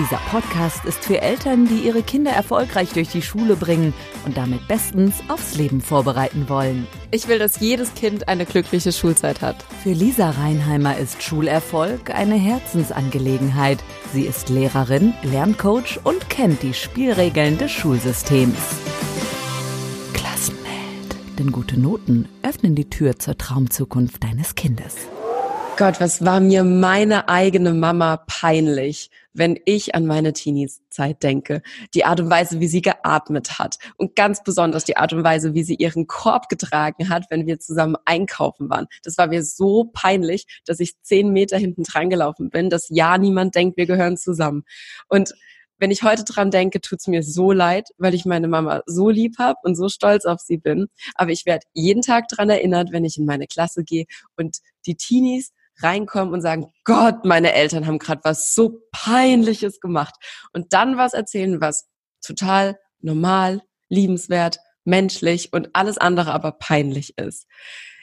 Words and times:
Dieser 0.00 0.16
Podcast 0.30 0.86
ist 0.86 1.04
für 1.04 1.20
Eltern, 1.20 1.66
die 1.66 1.86
ihre 1.86 2.02
Kinder 2.02 2.30
erfolgreich 2.30 2.88
durch 2.94 3.10
die 3.10 3.20
Schule 3.20 3.54
bringen 3.54 3.92
und 4.24 4.38
damit 4.38 4.66
bestens 4.66 5.16
aufs 5.28 5.56
Leben 5.56 5.82
vorbereiten 5.82 6.48
wollen. 6.48 6.86
Ich 7.10 7.28
will, 7.28 7.38
dass 7.38 7.60
jedes 7.60 7.92
Kind 7.92 8.26
eine 8.26 8.46
glückliche 8.46 8.92
Schulzeit 8.92 9.42
hat. 9.42 9.62
Für 9.82 9.92
Lisa 9.92 10.30
Reinheimer 10.30 10.96
ist 10.96 11.22
Schulerfolg 11.22 12.14
eine 12.14 12.36
Herzensangelegenheit. 12.36 13.80
Sie 14.14 14.22
ist 14.22 14.48
Lehrerin, 14.48 15.12
Lerncoach 15.22 16.00
und 16.02 16.30
kennt 16.30 16.62
die 16.62 16.72
Spielregeln 16.72 17.58
des 17.58 17.70
Schulsystems. 17.70 18.56
Klassenheld. 20.14 21.38
Denn 21.38 21.52
gute 21.52 21.78
Noten 21.78 22.26
öffnen 22.42 22.74
die 22.74 22.88
Tür 22.88 23.18
zur 23.18 23.36
Traumzukunft 23.36 24.24
deines 24.24 24.54
Kindes. 24.54 24.96
Gott, 25.76 25.98
was 26.00 26.24
war 26.24 26.40
mir 26.40 26.62
meine 26.62 27.28
eigene 27.28 27.72
Mama 27.72 28.18
peinlich, 28.26 29.10
wenn 29.32 29.58
ich 29.64 29.94
an 29.94 30.06
meine 30.06 30.32
Teenies-Zeit 30.32 31.22
denke. 31.22 31.62
Die 31.94 32.04
Art 32.04 32.20
und 32.20 32.30
Weise, 32.30 32.60
wie 32.60 32.66
sie 32.66 32.82
geatmet 32.82 33.58
hat 33.58 33.76
und 33.96 34.16
ganz 34.16 34.42
besonders 34.42 34.84
die 34.84 34.96
Art 34.96 35.12
und 35.12 35.24
Weise, 35.24 35.54
wie 35.54 35.62
sie 35.62 35.76
ihren 35.76 36.06
Korb 36.06 36.48
getragen 36.48 37.08
hat, 37.08 37.26
wenn 37.30 37.46
wir 37.46 37.60
zusammen 37.60 37.96
einkaufen 38.04 38.70
waren. 38.70 38.86
Das 39.02 39.18
war 39.18 39.28
mir 39.28 39.44
so 39.44 39.90
peinlich, 39.92 40.46
dass 40.64 40.80
ich 40.80 41.00
zehn 41.02 41.32
Meter 41.32 41.58
hinten 41.58 41.84
dran 41.84 42.10
gelaufen 42.10 42.50
bin, 42.50 42.70
dass 42.70 42.88
ja 42.88 43.18
niemand 43.18 43.54
denkt, 43.54 43.76
wir 43.76 43.86
gehören 43.86 44.16
zusammen. 44.16 44.64
Und 45.08 45.34
wenn 45.80 45.90
ich 45.90 46.02
heute 46.02 46.24
dran 46.24 46.50
denke, 46.50 46.80
tut's 46.80 47.06
mir 47.06 47.22
so 47.22 47.52
leid, 47.52 47.88
weil 47.96 48.14
ich 48.14 48.26
meine 48.26 48.48
Mama 48.48 48.82
so 48.84 49.08
lieb 49.08 49.38
habe 49.38 49.58
und 49.62 49.76
so 49.76 49.88
stolz 49.88 50.26
auf 50.26 50.40
sie 50.40 50.58
bin. 50.58 50.88
Aber 51.14 51.30
ich 51.30 51.46
werde 51.46 51.64
jeden 51.72 52.02
Tag 52.02 52.28
dran 52.28 52.50
erinnert, 52.50 52.92
wenn 52.92 53.04
ich 53.04 53.16
in 53.16 53.24
meine 53.24 53.46
Klasse 53.46 53.82
gehe 53.82 54.04
und 54.36 54.58
die 54.84 54.96
Teenies 54.96 55.52
reinkommen 55.82 56.34
und 56.34 56.40
sagen, 56.40 56.72
Gott, 56.84 57.24
meine 57.24 57.52
Eltern 57.52 57.86
haben 57.86 57.98
gerade 57.98 58.20
was 58.24 58.54
so 58.54 58.80
peinliches 58.92 59.80
gemacht. 59.80 60.14
Und 60.52 60.72
dann 60.72 60.96
was 60.96 61.12
erzählen, 61.12 61.60
was 61.60 61.88
total 62.24 62.78
normal, 63.00 63.62
liebenswert, 63.88 64.58
menschlich 64.84 65.52
und 65.52 65.70
alles 65.72 65.98
andere 65.98 66.32
aber 66.32 66.52
peinlich 66.52 67.16
ist. 67.18 67.46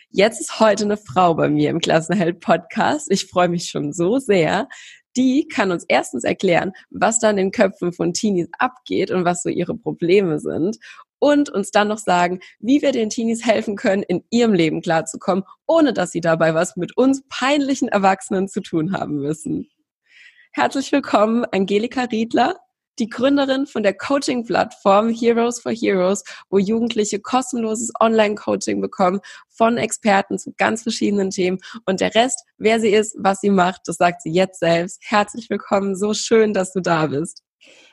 Jetzt 0.09 0.39
ist 0.39 0.59
heute 0.59 0.85
eine 0.85 0.97
Frau 0.97 1.33
bei 1.33 1.49
mir 1.49 1.69
im 1.69 1.79
Klassenheld 1.79 2.39
Podcast. 2.39 3.11
Ich 3.11 3.25
freue 3.25 3.49
mich 3.49 3.69
schon 3.69 3.91
so 3.91 4.19
sehr. 4.19 4.69
Die 5.17 5.47
kann 5.47 5.71
uns 5.71 5.83
erstens 5.87 6.23
erklären, 6.23 6.73
was 6.89 7.19
da 7.19 7.29
in 7.29 7.37
den 7.37 7.51
Köpfen 7.51 7.91
von 7.91 8.13
Teenies 8.13 8.47
abgeht 8.57 9.11
und 9.11 9.25
was 9.25 9.41
so 9.41 9.49
ihre 9.49 9.75
Probleme 9.75 10.39
sind 10.39 10.77
und 11.19 11.49
uns 11.49 11.71
dann 11.71 11.87
noch 11.87 11.97
sagen, 11.97 12.39
wie 12.59 12.81
wir 12.81 12.91
den 12.91 13.09
Teenies 13.09 13.45
helfen 13.45 13.75
können, 13.75 14.03
in 14.03 14.23
ihrem 14.29 14.53
Leben 14.53 14.81
klarzukommen, 14.81 15.43
ohne 15.65 15.93
dass 15.93 16.11
sie 16.11 16.21
dabei 16.21 16.53
was 16.53 16.75
mit 16.75 16.95
uns 16.97 17.23
peinlichen 17.29 17.87
Erwachsenen 17.87 18.47
zu 18.47 18.61
tun 18.61 18.93
haben 18.93 19.17
müssen. 19.19 19.69
Herzlich 20.51 20.91
willkommen, 20.91 21.45
Angelika 21.51 22.03
Riedler, 22.03 22.55
die 22.99 23.09
Gründerin 23.09 23.67
von 23.67 23.83
der 23.83 23.93
Coaching-Plattform 23.93 25.09
Heroes 25.09 25.59
for 25.59 25.71
Heroes, 25.71 26.23
wo 26.49 26.57
Jugendliche 26.57 27.19
kostenloses 27.19 27.91
Online-Coaching 27.99 28.81
bekommen 28.81 29.19
von 29.49 29.77
Experten 29.77 30.39
zu 30.39 30.53
ganz 30.57 30.83
verschiedenen 30.83 31.29
Themen. 31.29 31.59
Und 31.85 32.01
der 32.01 32.15
Rest, 32.15 32.43
wer 32.57 32.79
sie 32.79 32.89
ist, 32.89 33.15
was 33.19 33.39
sie 33.39 33.51
macht, 33.51 33.81
das 33.85 33.97
sagt 33.97 34.23
sie 34.23 34.31
jetzt 34.31 34.59
selbst. 34.59 34.99
Herzlich 35.03 35.49
willkommen, 35.49 35.95
so 35.95 36.13
schön, 36.13 36.53
dass 36.53 36.73
du 36.73 36.79
da 36.79 37.07
bist. 37.07 37.43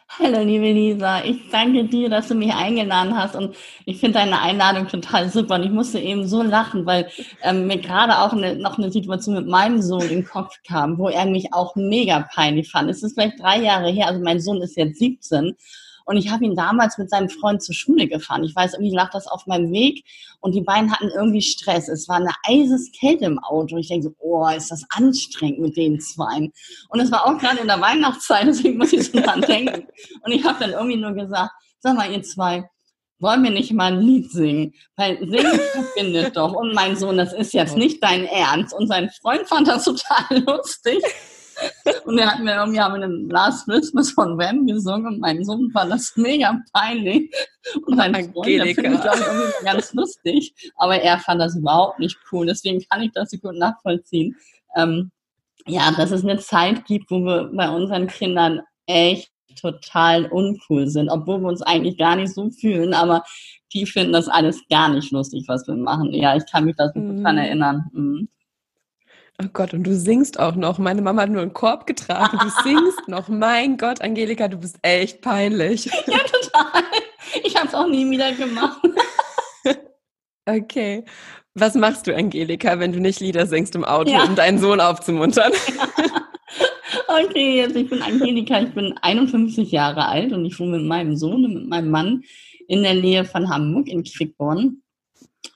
Hallo, 0.09 0.41
liebe 0.45 0.71
Lisa. 0.71 1.25
Ich 1.25 1.51
danke 1.51 1.85
dir, 1.85 2.09
dass 2.09 2.29
du 2.29 2.35
mich 2.35 2.53
eingeladen 2.55 3.17
hast 3.17 3.35
und 3.35 3.57
ich 3.85 3.99
finde 3.99 4.21
deine 4.21 4.41
Einladung 4.41 4.87
total 4.87 5.29
super. 5.29 5.57
Und 5.57 5.65
ich 5.65 5.71
musste 5.71 5.99
eben 5.99 6.27
so 6.29 6.43
lachen, 6.43 6.87
weil 6.87 7.09
ähm, 7.43 7.67
mir 7.67 7.79
gerade 7.79 8.19
auch 8.19 8.33
eine, 8.33 8.55
noch 8.57 8.79
eine 8.79 8.93
Situation 8.93 9.35
mit 9.35 9.49
meinem 9.49 9.83
Sohn 9.83 10.09
den 10.09 10.25
Kopf 10.25 10.61
kam, 10.67 10.99
wo 10.99 11.09
er 11.09 11.27
mich 11.27 11.53
auch 11.53 11.75
mega 11.75 12.27
peinlich 12.33 12.71
fand. 12.71 12.89
Es 12.91 13.03
ist 13.03 13.15
vielleicht 13.15 13.41
drei 13.41 13.59
Jahre 13.61 13.91
her, 13.91 14.07
also 14.07 14.23
mein 14.23 14.41
Sohn 14.41 14.63
ist 14.63 14.77
jetzt 14.77 14.99
17 14.99 15.57
und 16.05 16.17
ich 16.17 16.31
habe 16.31 16.45
ihn 16.45 16.55
damals 16.55 16.99
mit 16.99 17.11
seinem 17.11 17.29
Freund 17.29 17.63
zur 17.63 17.75
Schule 17.75 18.07
gefahren. 18.07 18.45
Ich 18.45 18.55
weiß, 18.55 18.75
irgendwie 18.75 18.95
lag 18.95 19.11
das 19.11 19.27
auf 19.27 19.47
meinem 19.47 19.73
Weg 19.73 20.05
und 20.41 20.55
die 20.55 20.61
beiden 20.61 20.93
hatten 20.93 21.09
irgendwie 21.09 21.41
Stress. 21.41 21.89
Es 21.89 22.09
war 22.09 22.17
eine 22.17 22.33
eises 22.47 22.93
Kälte 22.93 23.25
im 23.25 23.39
Auto. 23.39 23.75
Und 23.75 23.81
ich 23.81 23.89
denke 23.89 24.09
so, 24.09 24.15
oh, 24.19 24.47
ist 24.49 24.71
das 24.71 24.85
anstrengend 24.91 25.61
mit 25.61 25.77
den 25.77 26.01
Zweien. 26.01 26.53
Und 26.91 27.01
es 27.01 27.11
war 27.11 27.27
auch 27.27 27.39
gerade 27.39 27.59
in 27.59 27.67
der 27.67 27.81
Weihnachtszeit, 27.81 28.47
deswegen 28.47 28.79
muss 28.79 28.93
ich 28.93 29.11
so 29.11 29.21
dran 29.21 29.41
denken. 29.41 29.87
Und 30.23 30.33
ich 30.33 30.45
habe 30.45 30.59
dann 30.61 30.73
irgendwie 30.73 30.97
nur 30.97 31.13
gesagt, 31.13 31.53
sag 31.81 31.97
mal, 31.97 32.11
ihr 32.11 32.23
zwei, 32.23 32.69
wollen 33.19 33.43
wir 33.43 33.51
nicht 33.51 33.73
mal 33.73 33.93
ein 33.93 34.01
Lied 34.01 34.31
singen? 34.31 34.75
Weil 34.97 35.19
singen 35.19 35.61
verbindet 35.73 36.37
doch. 36.37 36.53
Und 36.53 36.75
mein 36.75 36.97
Sohn, 36.97 37.17
das 37.17 37.33
ist 37.33 37.55
jetzt 37.55 37.77
nicht 37.77 38.03
dein 38.03 38.27
Ernst. 38.27 38.75
Und 38.75 38.89
sein 38.89 39.11
Freund 39.23 39.49
fand 39.49 39.69
das 39.69 39.85
total 39.85 40.43
lustig. 40.47 41.03
Und 42.05 42.19
er 42.19 42.33
hat 42.33 42.41
mir 42.41 42.55
irgendwie 42.55 42.81
haben 42.81 42.95
wir 42.95 43.07
den 43.07 43.29
Last 43.31 43.67
Christmas 43.67 44.11
von 44.11 44.39
Wham 44.39 44.67
gesungen 44.67 45.07
und 45.07 45.21
mein 45.21 45.45
Sohn 45.45 45.71
fand 45.71 45.93
das 45.93 46.17
mega 46.17 46.61
peinlich. 46.73 47.33
Und 47.87 47.97
sein 47.97 48.33
Freund, 48.33 48.47
der 48.47 48.75
findet 48.75 49.05
das 49.05 49.21
irgendwie 49.21 49.65
ganz 49.65 49.93
lustig. 49.95 50.55
Aber 50.77 50.97
er 50.97 51.19
fand 51.19 51.41
das 51.41 51.57
überhaupt 51.57 51.99
nicht 51.99 52.19
cool. 52.31 52.47
Deswegen 52.47 52.85
kann 52.91 53.03
ich 53.03 53.13
das 53.13 53.31
gut 53.31 53.55
nachvollziehen. 53.55 54.37
Ähm, 54.77 55.11
ja, 55.67 55.91
dass 55.93 56.11
es 56.11 56.25
eine 56.25 56.39
Zeit 56.39 56.85
gibt, 56.85 57.11
wo 57.11 57.21
wir 57.21 57.51
bei 57.55 57.69
unseren 57.71 58.07
Kindern 58.07 58.61
echt 58.87 59.31
total 59.61 60.27
uncool 60.27 60.89
sind, 60.89 61.09
obwohl 61.09 61.41
wir 61.41 61.49
uns 61.49 61.63
eigentlich 61.63 61.97
gar 61.97 62.17
nicht 62.17 62.35
so 62.35 62.51
fühlen, 62.51 62.93
aber 62.93 63.23
die 63.73 63.87
finden 63.87 64.13
das 64.13 64.29
alles 64.29 64.61
gar 64.69 64.89
nicht 64.89 65.11
lustig, 65.11 65.45
was 65.49 65.67
wir 65.67 65.75
machen. 65.75 66.13
Ja, 66.13 66.37
ich 66.37 66.45
kann 66.51 66.65
mich 66.65 66.77
da 66.77 66.91
so 66.93 67.01
mhm. 67.01 67.23
dran 67.23 67.39
erinnern. 67.39 67.85
Mhm. 67.93 68.29
Oh 69.43 69.47
Gott, 69.53 69.75
und 69.75 69.85
du 69.85 69.95
singst 69.95 70.39
auch 70.39 70.55
noch. 70.55 70.79
Meine 70.79 71.03
Mama 71.03 71.23
hat 71.23 71.31
nur 71.31 71.43
einen 71.43 71.53
Korb 71.53 71.87
getragen. 71.87 72.39
Du 72.41 72.49
singst 72.63 73.01
noch. 73.09 73.29
Mein 73.29 73.77
Gott, 73.77 74.01
Angelika, 74.01 74.47
du 74.49 74.59
bist 74.59 74.77
echt 74.83 75.21
peinlich. 75.23 75.87
Ja, 76.07 76.19
total. 76.19 76.83
Ich 77.43 77.57
habe 77.57 77.67
es 77.67 77.75
auch 77.75 77.89
nie 77.89 78.09
wieder 78.11 78.33
gemacht. 78.33 78.81
Okay. 80.47 81.07
Was 81.55 81.75
machst 81.75 82.07
du, 82.07 82.15
Angelika, 82.15 82.79
wenn 82.79 82.93
du 82.93 83.01
nicht 83.01 83.21
Lieder 83.21 83.47
singst 83.47 83.75
im 83.75 83.83
Auto, 83.83 84.11
ja. 84.11 84.25
um 84.25 84.35
deinen 84.35 84.59
Sohn 84.59 84.79
aufzumuntern? 84.79 85.53
Okay, 87.09 87.57
jetzt 87.57 87.77
ich 87.77 87.89
bin 87.89 88.03
Angelika, 88.03 88.61
ich 88.61 88.75
bin 88.75 88.95
51 89.01 89.71
Jahre 89.73 90.07
alt 90.07 90.35
und 90.35 90.45
ich 90.45 90.61
wohne 90.61 90.79
mit 90.79 90.87
meinem 90.87 91.17
Sohn 91.17 91.47
und 91.47 91.55
mit 91.55 91.67
meinem 91.67 91.91
Mann 91.91 92.23
in 92.69 92.83
der 92.83 92.95
Nähe 92.95 93.25
von 93.25 93.49
Hamburg 93.49 93.89
in 93.89 94.05
Quickborn. 94.05 94.83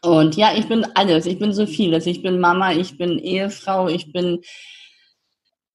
Und 0.03 0.37
ja, 0.37 0.53
ich 0.57 0.69
bin 0.69 0.87
alles. 0.95 1.27
Ich 1.27 1.39
bin 1.39 1.53
so 1.53 1.67
vieles. 1.67 2.07
Ich 2.07 2.23
bin 2.23 2.41
Mama, 2.41 2.73
ich 2.73 2.97
bin 2.99 3.19
Ehefrau, 3.19 3.89
ich 3.89 4.13
bin 4.13 4.41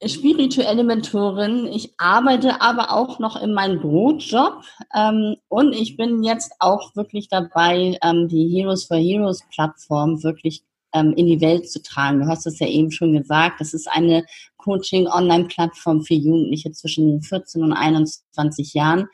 spirituelle 0.06 0.84
Mentorin. 0.84 1.68
Ich 1.68 1.94
arbeite 1.98 2.62
aber 2.62 2.92
auch 2.92 3.20
noch 3.20 3.42
in 3.42 3.54
meinem 3.54 3.80
Brotjob. 3.80 4.64
Ähm, 4.96 5.36
und 5.48 5.74
ich 5.74 5.98
bin 5.98 6.24
jetzt 6.24 6.54
auch 6.60 6.96
wirklich 6.96 7.28
dabei, 7.30 7.98
ähm, 8.02 8.28
die 8.28 8.48
Heroes 8.50 8.86
for 8.86 8.98
Heroes 8.98 9.42
Plattform 9.54 10.24
wirklich 10.24 10.64
ähm, 10.94 11.14
in 11.14 11.26
die 11.26 11.42
Welt 11.42 11.70
zu 11.70 11.82
tragen. 11.82 12.20
Du 12.20 12.28
hast 12.28 12.46
es 12.46 12.60
ja 12.60 12.68
eben 12.68 12.92
schon 12.92 13.14
gesagt. 13.14 13.60
Das 13.60 13.74
ist 13.74 13.88
eine 13.88 14.26
Coaching-Online-Plattform 14.58 16.04
für 16.04 16.14
Jugendliche 16.14 16.72
zwischen 16.72 17.22
14 17.22 17.64
und 17.64 17.74
21 17.74 18.74
Jahren 18.74 19.08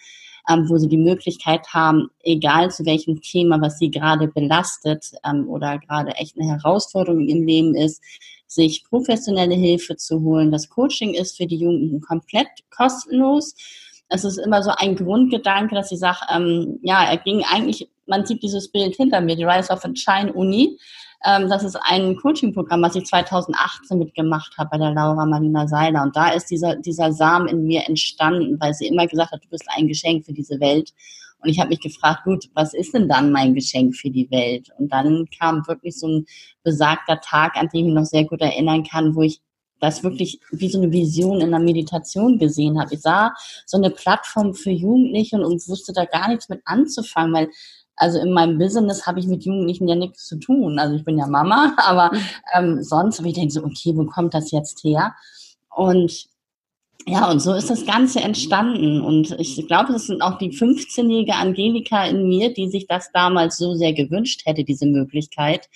wo 0.68 0.78
sie 0.78 0.88
die 0.88 0.98
Möglichkeit 0.98 1.68
haben, 1.74 2.10
egal 2.24 2.72
zu 2.72 2.86
welchem 2.86 3.22
Thema, 3.22 3.62
was 3.62 3.78
sie 3.78 3.92
gerade 3.92 4.28
belastet 4.28 5.12
ähm, 5.26 5.48
oder 5.48 5.78
gerade 5.80 6.12
echt 6.14 6.38
eine 6.40 6.50
Herausforderung 6.50 7.22
ihrem 7.22 7.46
Leben 7.46 7.76
ist, 7.76 8.02
sich 8.48 8.84
professionelle 8.84 9.56
Hilfe 9.56 9.96
zu 9.96 10.22
holen. 10.22 10.52
Das 10.52 10.70
Coaching 10.70 11.14
ist 11.14 11.38
für 11.38 11.46
die 11.46 11.58
Jugendlichen 11.58 12.02
komplett 12.02 12.48
kostenlos. 12.76 13.54
Es 14.10 14.24
ist 14.24 14.38
immer 14.38 14.64
so 14.64 14.72
ein 14.76 14.96
Grundgedanke, 14.96 15.76
dass 15.76 15.92
ich 15.92 16.00
sage, 16.00 16.20
ähm, 16.34 16.80
ja, 16.82 17.04
er 17.04 17.18
ging 17.18 17.44
eigentlich, 17.44 17.90
man 18.10 18.26
sieht 18.26 18.44
dieses 18.44 18.72
Bild 18.72 18.96
hinter 18.96 19.22
mir, 19.22 19.36
die 19.36 19.46
Rise 19.46 19.72
of 19.72 19.86
a 19.86 19.90
Shine 19.94 20.34
Uni. 20.34 20.78
Ähm, 21.26 21.50
das 21.50 21.64
ist 21.64 21.76
ein 21.76 22.16
Coaching-Programm, 22.16 22.82
was 22.82 22.96
ich 22.96 23.06
2018 23.06 24.00
mitgemacht 24.00 24.58
habe 24.58 24.70
bei 24.72 24.78
der 24.78 24.92
Laura 24.92 25.26
Marlina 25.26 25.68
Seiler. 25.68 26.04
Und 26.04 26.16
da 26.16 26.30
ist 26.30 26.48
dieser, 26.48 26.76
dieser 26.78 27.12
Samen 27.12 27.48
in 27.48 27.66
mir 27.66 27.88
entstanden, 27.88 28.58
weil 28.60 28.74
sie 28.74 28.88
immer 28.88 29.06
gesagt 29.08 29.32
hat, 29.32 29.44
du 29.44 29.50
bist 29.50 29.66
ein 29.76 29.88
Geschenk 29.88 30.26
für 30.26 30.34
diese 30.34 30.60
Welt. 30.60 30.94
Und 31.42 31.50
ich 31.50 31.60
habe 31.60 31.70
mich 31.70 31.80
gefragt, 31.80 32.24
gut, 32.26 32.50
was 32.54 32.74
ist 32.74 32.94
denn 32.94 33.08
dann 33.08 33.32
mein 33.32 33.54
Geschenk 33.54 33.96
für 33.96 34.10
die 34.10 34.30
Welt? 34.32 34.70
Und 34.78 34.92
dann 34.92 35.26
kam 35.38 35.66
wirklich 35.68 35.98
so 35.98 36.08
ein 36.08 36.26
besagter 36.64 37.20
Tag, 37.22 37.56
an 37.56 37.70
den 37.70 37.80
ich 37.80 37.86
mich 37.86 37.94
noch 37.94 38.06
sehr 38.06 38.26
gut 38.26 38.42
erinnern 38.42 38.84
kann, 38.84 39.16
wo 39.16 39.22
ich 39.22 39.42
das 39.80 40.04
wirklich 40.04 40.40
wie 40.52 40.70
so 40.70 40.78
eine 40.78 40.92
Vision 40.92 41.42
in 41.42 41.52
der 41.52 41.60
Meditation 41.60 42.38
gesehen 42.38 42.80
habe. 42.80 42.94
Ich 42.94 43.02
sah 43.02 43.34
so 43.66 43.78
eine 43.78 43.90
Plattform 43.90 44.54
für 44.54 44.72
Jugendliche 44.72 45.38
und 45.38 45.68
wusste 45.68 45.94
da 45.94 46.06
gar 46.06 46.28
nichts 46.30 46.50
mit 46.50 46.62
anzufangen, 46.66 47.34
weil 47.34 47.50
also 48.00 48.18
in 48.20 48.32
meinem 48.32 48.58
Business 48.58 49.06
habe 49.06 49.20
ich 49.20 49.28
mit 49.28 49.44
Jugendlichen 49.44 49.88
ja 49.88 49.96
nichts 49.96 50.26
zu 50.26 50.38
tun. 50.40 50.80
Also 50.80 50.96
ich 50.96 51.04
bin 51.04 51.18
ja 51.18 51.28
Mama, 51.28 51.76
aber 51.86 52.12
ähm, 52.56 52.82
sonst, 52.82 53.20
aber 53.20 53.28
ich 53.28 53.36
denke 53.36 53.52
so, 53.52 53.64
okay, 53.64 53.94
wo 53.96 54.06
kommt 54.06 54.34
das 54.34 54.52
jetzt 54.52 54.84
her? 54.84 55.14
Und 55.70 56.28
ja, 57.06 57.30
und 57.30 57.40
so 57.40 57.54
ist 57.54 57.70
das 57.70 57.86
Ganze 57.86 58.22
entstanden. 58.22 59.02
Und 59.02 59.32
ich 59.40 59.66
glaube, 59.68 59.94
es 59.94 60.08
sind 60.08 60.22
auch 60.22 60.38
die 60.38 60.52
15-jährige 60.52 61.36
Angelika 61.36 62.06
in 62.06 62.28
mir, 62.28 62.54
die 62.54 62.70
sich 62.70 62.88
das 62.88 63.12
damals 63.12 63.58
so 63.58 63.74
sehr 63.74 63.94
gewünscht 63.94 64.42
hätte, 64.46 64.64
diese 64.64 64.86
Möglichkeit. 64.86 65.70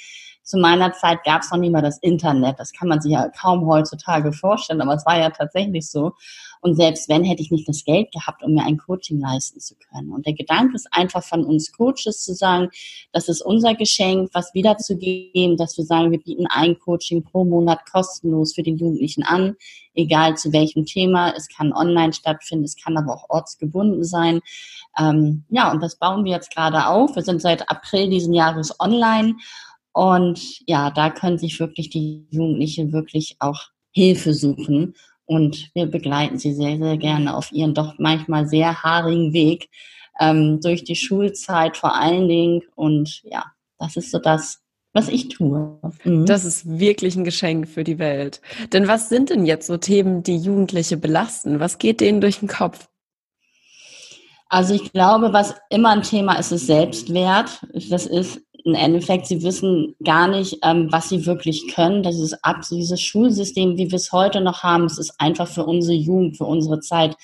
Zu 0.43 0.57
meiner 0.57 0.91
Zeit 0.91 1.23
gab 1.23 1.41
es 1.41 1.51
noch 1.51 1.57
nicht 1.57 1.71
mal 1.71 1.81
das 1.81 1.99
Internet. 1.99 2.59
Das 2.59 2.73
kann 2.73 2.89
man 2.89 2.99
sich 2.99 3.13
ja 3.13 3.29
kaum 3.29 3.65
heutzutage 3.65 4.33
vorstellen, 4.33 4.81
aber 4.81 4.93
es 4.93 5.05
war 5.05 5.17
ja 5.17 5.29
tatsächlich 5.29 5.89
so. 5.89 6.11
Und 6.59 6.75
selbst 6.75 7.07
wenn, 7.09 7.23
hätte 7.23 7.41
ich 7.41 7.51
nicht 7.51 7.67
das 7.67 7.83
Geld 7.85 8.11
gehabt, 8.11 8.43
um 8.43 8.53
mir 8.53 8.65
ein 8.65 8.77
Coaching 8.77 9.19
leisten 9.19 9.59
zu 9.59 9.75
können. 9.75 10.11
Und 10.11 10.25
der 10.25 10.33
Gedanke 10.33 10.75
ist 10.75 10.87
einfach 10.91 11.23
von 11.23 11.45
uns 11.45 11.71
Coaches 11.71 12.23
zu 12.23 12.33
sagen, 12.33 12.69
das 13.11 13.29
ist 13.29 13.41
unser 13.41 13.73
Geschenk, 13.75 14.29
was 14.33 14.53
wiederzugeben, 14.53 15.57
dass 15.57 15.77
wir 15.77 15.85
sagen, 15.85 16.11
wir 16.11 16.19
bieten 16.19 16.47
ein 16.47 16.77
Coaching 16.79 17.23
pro 17.23 17.43
Monat 17.45 17.79
kostenlos 17.89 18.53
für 18.53 18.63
den 18.63 18.77
Jugendlichen 18.77 19.23
an, 19.23 19.55
egal 19.93 20.35
zu 20.35 20.51
welchem 20.51 20.85
Thema. 20.85 21.33
Es 21.35 21.47
kann 21.47 21.73
online 21.73 22.13
stattfinden, 22.13 22.65
es 22.65 22.75
kann 22.75 22.97
aber 22.97 23.13
auch 23.13 23.29
ortsgebunden 23.29 24.03
sein. 24.03 24.41
Ähm, 24.97 25.43
ja, 25.49 25.71
und 25.71 25.81
das 25.81 25.97
bauen 25.97 26.23
wir 26.25 26.31
jetzt 26.31 26.53
gerade 26.53 26.87
auf. 26.87 27.15
Wir 27.15 27.23
sind 27.23 27.41
seit 27.41 27.69
April 27.69 28.09
diesen 28.09 28.33
Jahres 28.33 28.77
online. 28.79 29.35
Und 29.93 30.59
ja, 30.67 30.91
da 30.91 31.09
können 31.09 31.37
sich 31.37 31.59
wirklich 31.59 31.89
die 31.89 32.27
Jugendlichen 32.31 32.91
wirklich 32.91 33.37
auch 33.39 33.61
Hilfe 33.91 34.33
suchen 34.33 34.95
und 35.25 35.69
wir 35.73 35.85
begleiten 35.85 36.37
sie 36.37 36.53
sehr, 36.53 36.77
sehr 36.77 36.97
gerne 36.97 37.35
auf 37.35 37.51
ihren 37.51 37.73
doch 37.73 37.95
manchmal 37.97 38.47
sehr 38.47 38.83
haarigen 38.83 39.33
Weg 39.33 39.69
ähm, 40.19 40.59
durch 40.61 40.83
die 40.83 40.95
Schulzeit 40.95 41.77
vor 41.77 41.95
allen 41.95 42.27
Dingen. 42.27 42.61
Und 42.75 43.21
ja, 43.23 43.45
das 43.79 43.95
ist 43.95 44.11
so 44.11 44.19
das, 44.19 44.59
was 44.91 45.07
ich 45.07 45.29
tue. 45.29 45.79
Mhm. 46.03 46.25
Das 46.25 46.45
ist 46.45 46.79
wirklich 46.79 47.15
ein 47.15 47.23
Geschenk 47.23 47.67
für 47.67 47.83
die 47.83 47.99
Welt. 47.99 48.41
Denn 48.73 48.87
was 48.87 49.09
sind 49.09 49.29
denn 49.29 49.45
jetzt 49.45 49.67
so 49.67 49.77
Themen, 49.77 50.23
die 50.23 50.37
Jugendliche 50.37 50.97
belasten? 50.97 51.59
Was 51.59 51.77
geht 51.77 52.01
denen 52.01 52.21
durch 52.21 52.39
den 52.39 52.49
Kopf? 52.49 52.89
Also 54.49 54.75
ich 54.75 54.91
glaube, 54.91 55.33
was 55.33 55.55
immer 55.71 55.89
ein 55.89 56.03
Thema 56.03 56.35
ist, 56.35 56.51
ist 56.51 56.67
Selbstwert. 56.67 57.65
Das 57.89 58.05
ist 58.05 58.39
im 58.63 58.75
Endeffekt, 58.75 59.27
sie 59.27 59.43
wissen 59.43 59.95
gar 60.03 60.27
nicht, 60.27 60.59
ähm, 60.63 60.91
was 60.91 61.09
sie 61.09 61.25
wirklich 61.25 61.73
können. 61.73 62.03
Das 62.03 62.19
ist 62.19 62.43
ab, 62.43 62.61
dieses 62.69 63.01
Schulsystem, 63.01 63.77
wie 63.77 63.91
wir 63.91 63.97
es 63.97 64.11
heute 64.11 64.41
noch 64.41 64.63
haben, 64.63 64.85
es 64.85 64.97
ist 64.97 65.19
einfach 65.19 65.47
für 65.47 65.65
unsere 65.65 65.95
Jugend, 65.97 66.37
für 66.37 66.45
unsere 66.45 66.79
Zeit 66.79 67.15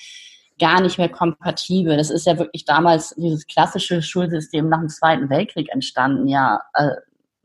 gar 0.58 0.80
nicht 0.80 0.98
mehr 0.98 1.08
kompatibel. 1.08 1.96
Das 1.96 2.10
ist 2.10 2.26
ja 2.26 2.38
wirklich 2.38 2.64
damals 2.64 3.14
dieses 3.16 3.46
klassische 3.46 4.02
Schulsystem 4.02 4.68
nach 4.68 4.80
dem 4.80 4.90
Zweiten 4.90 5.30
Weltkrieg 5.30 5.70
entstanden. 5.72 6.28
Ja, 6.28 6.60
äh, 6.74 6.90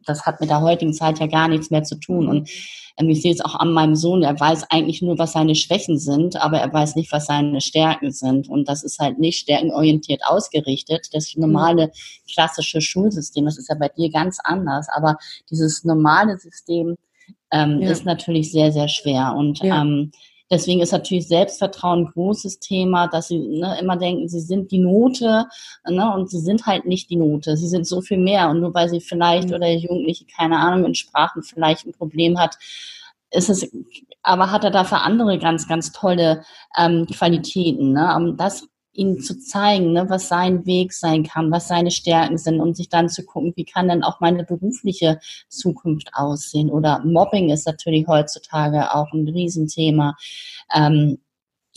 das 0.06 0.26
hat 0.26 0.40
mit 0.42 0.50
der 0.50 0.62
heutigen 0.62 0.94
Zeit 0.94 1.20
ja 1.20 1.28
gar 1.28 1.48
nichts 1.48 1.70
mehr 1.70 1.84
zu 1.84 1.96
tun. 1.96 2.28
Und 2.28 2.50
ähm, 2.98 3.10
ich 3.10 3.22
sehe 3.22 3.34
es 3.34 3.42
auch 3.42 3.56
an 3.56 3.72
meinem 3.72 3.96
Sohn, 3.96 4.24
er 4.24 4.40
weiß 4.40 4.70
eigentlich 4.70 5.02
nur, 5.02 5.18
was 5.18 5.34
seine 5.34 5.56
Schwächen 5.56 5.98
sind, 5.98 6.36
aber 6.38 6.60
er 6.60 6.72
weiß 6.72 6.96
nicht, 6.96 7.12
was 7.12 7.26
seine 7.26 7.62
Stärken 7.62 8.12
sind. 8.12 8.48
Und 8.48 8.70
das 8.70 8.84
ist 8.84 9.00
halt 9.00 9.20
nicht 9.20 9.40
stärkenorientiert 9.40 10.22
ausgerichtet. 10.26 11.10
Das 11.14 11.36
normale 11.36 11.92
klassische 12.32 12.82
Schulsystem, 12.82 13.46
das 13.46 13.58
ist 13.58 13.70
ja 13.70 13.76
bei 13.76 13.90
dir 13.90 14.10
ganz 14.12 14.40
anders. 14.44 14.88
Aber 14.96 15.18
dieses 15.50 15.84
normale 15.84 16.38
System 16.38 16.96
ähm, 17.52 17.82
ja. 17.82 17.92
ist 17.92 18.06
natürlich 18.06 18.52
sehr, 18.52 18.72
sehr 18.72 18.88
schwer. 18.88 19.34
Und 19.38 19.60
ja. 19.60 19.82
ähm, 19.82 20.12
Deswegen 20.52 20.82
ist 20.82 20.92
natürlich 20.92 21.28
Selbstvertrauen 21.28 22.06
ein 22.06 22.12
großes 22.12 22.60
Thema, 22.60 23.08
dass 23.08 23.30
sie 23.30 23.40
ne, 23.40 23.78
immer 23.80 23.98
denken, 23.98 24.30
sie 24.30 24.40
sind 24.40 24.72
die 24.72 24.80
Note 24.80 25.48
ne, 25.90 26.14
und 26.14 26.30
sie 26.30 26.40
sind 26.40 26.68
halt 26.68 26.86
nicht 26.86 27.10
die 27.10 27.16
Note. 27.16 27.58
Sie 27.58 27.68
sind 27.68 27.88
so 27.88 28.02
viel 28.02 28.20
mehr 28.20 28.50
und 28.50 28.62
nur 28.62 28.74
weil 28.74 28.90
sie 28.90 29.02
vielleicht 29.02 29.48
mhm. 29.48 29.56
oder 29.56 29.66
der 29.66 29.78
Jugendliche, 29.78 30.26
keine 30.26 30.60
Ahnung, 30.60 30.86
in 30.86 30.96
Sprachen 30.96 31.42
vielleicht 31.42 31.86
ein 31.86 31.94
Problem 31.94 32.38
hat, 32.38 32.58
ist 33.32 33.50
es, 33.50 33.70
aber 34.22 34.52
hat 34.52 34.64
er 34.64 34.72
dafür 34.72 35.02
andere 35.02 35.40
ganz, 35.40 35.68
ganz 35.68 35.92
tolle 35.92 36.44
ähm, 36.78 37.08
Qualitäten. 37.08 37.94
Ne? 37.94 38.14
Um 38.16 38.38
das 38.38 38.68
ihm 38.96 39.22
zu 39.22 39.40
zeigen, 39.40 39.94
ne, 39.94 40.10
was 40.10 40.28
sein 40.28 40.66
Weg 40.66 40.94
sein 40.94 41.24
kann, 41.24 41.52
was 41.52 41.68
seine 41.68 41.92
Stärken 41.92 42.38
sind 42.38 42.60
und 42.60 42.76
sich 42.76 42.90
dann 42.90 43.10
zu 43.10 43.26
gucken, 43.26 43.54
wie 43.56 43.66
kann 43.66 43.88
denn 43.88 44.04
auch 44.04 44.20
meine 44.20 44.44
berufliche 44.44 45.20
Zukunft 45.50 46.10
aussehen. 46.14 46.70
Oder 46.70 47.02
Mobbing 47.06 47.50
ist 47.50 47.68
natürlich 47.68 48.08
heutzutage 48.08 48.94
auch 48.94 49.12
ein 49.14 49.28
Riesenthema. 49.28 50.16
Ähm, 50.74 51.20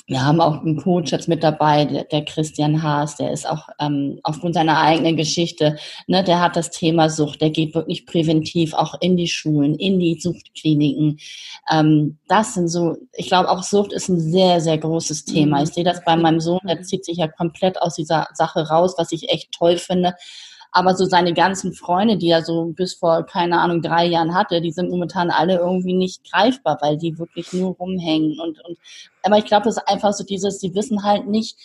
wir 0.08 0.24
haben 0.24 0.40
auch 0.40 0.62
einen 0.62 0.78
Coach 0.78 1.12
jetzt 1.12 1.28
mit 1.28 1.44
dabei, 1.44 1.84
der, 1.84 2.04
der 2.04 2.24
Christian 2.24 2.82
Haas, 2.82 3.16
der 3.16 3.30
ist 3.30 3.48
auch 3.48 3.68
ähm, 3.78 4.18
aufgrund 4.22 4.54
seiner 4.54 4.80
eigenen 4.80 5.16
Geschichte, 5.16 5.76
ne, 6.06 6.24
der 6.24 6.40
hat 6.40 6.56
das 6.56 6.70
Thema 6.70 7.10
Sucht, 7.10 7.42
der 7.42 7.50
geht 7.50 7.74
wirklich 7.74 8.06
präventiv 8.06 8.72
auch 8.72 8.94
in 9.00 9.18
die 9.18 9.28
Schulen, 9.28 9.74
in 9.76 9.98
die 10.00 10.18
Suchtkliniken. 10.18 11.18
Ähm, 11.70 12.18
das 12.26 12.54
sind 12.54 12.68
so, 12.68 12.96
ich 13.12 13.28
glaube 13.28 13.50
auch 13.50 13.62
Sucht 13.62 13.92
ist 13.92 14.08
ein 14.08 14.18
sehr, 14.18 14.62
sehr 14.62 14.78
großes 14.78 15.26
Thema. 15.26 15.58
Mhm. 15.58 15.64
Ich 15.64 15.74
sehe 15.74 15.84
das 15.84 16.02
bei 16.02 16.16
meinem 16.16 16.40
Sohn, 16.40 16.60
der 16.66 16.80
zieht 16.80 17.04
sich 17.04 17.18
ja 17.18 17.28
komplett 17.28 17.80
aus 17.82 17.94
dieser 17.94 18.28
Sache 18.32 18.66
raus, 18.66 18.94
was 18.96 19.12
ich 19.12 19.28
echt 19.28 19.52
toll 19.52 19.76
finde. 19.76 20.14
Aber 20.70 20.94
so 20.94 21.04
seine 21.04 21.32
ganzen 21.32 21.72
Freunde, 21.72 22.16
die 22.18 22.30
er 22.30 22.42
so 22.42 22.66
bis 22.66 22.94
vor, 22.94 23.24
keine 23.24 23.60
Ahnung, 23.60 23.82
drei 23.82 24.06
Jahren 24.06 24.34
hatte, 24.34 24.60
die 24.60 24.72
sind 24.72 24.90
momentan 24.90 25.30
alle 25.30 25.58
irgendwie 25.58 25.94
nicht 25.94 26.30
greifbar, 26.30 26.78
weil 26.80 26.98
die 26.98 27.18
wirklich 27.18 27.52
nur 27.52 27.74
rumhängen. 27.76 28.38
Und, 28.38 28.62
und 28.64 28.78
aber 29.22 29.38
ich 29.38 29.46
glaube, 29.46 29.68
es 29.68 29.76
ist 29.76 29.88
einfach 29.88 30.12
so 30.12 30.24
dieses, 30.24 30.60
sie 30.60 30.74
wissen 30.74 31.02
halt 31.02 31.26
nicht, 31.26 31.56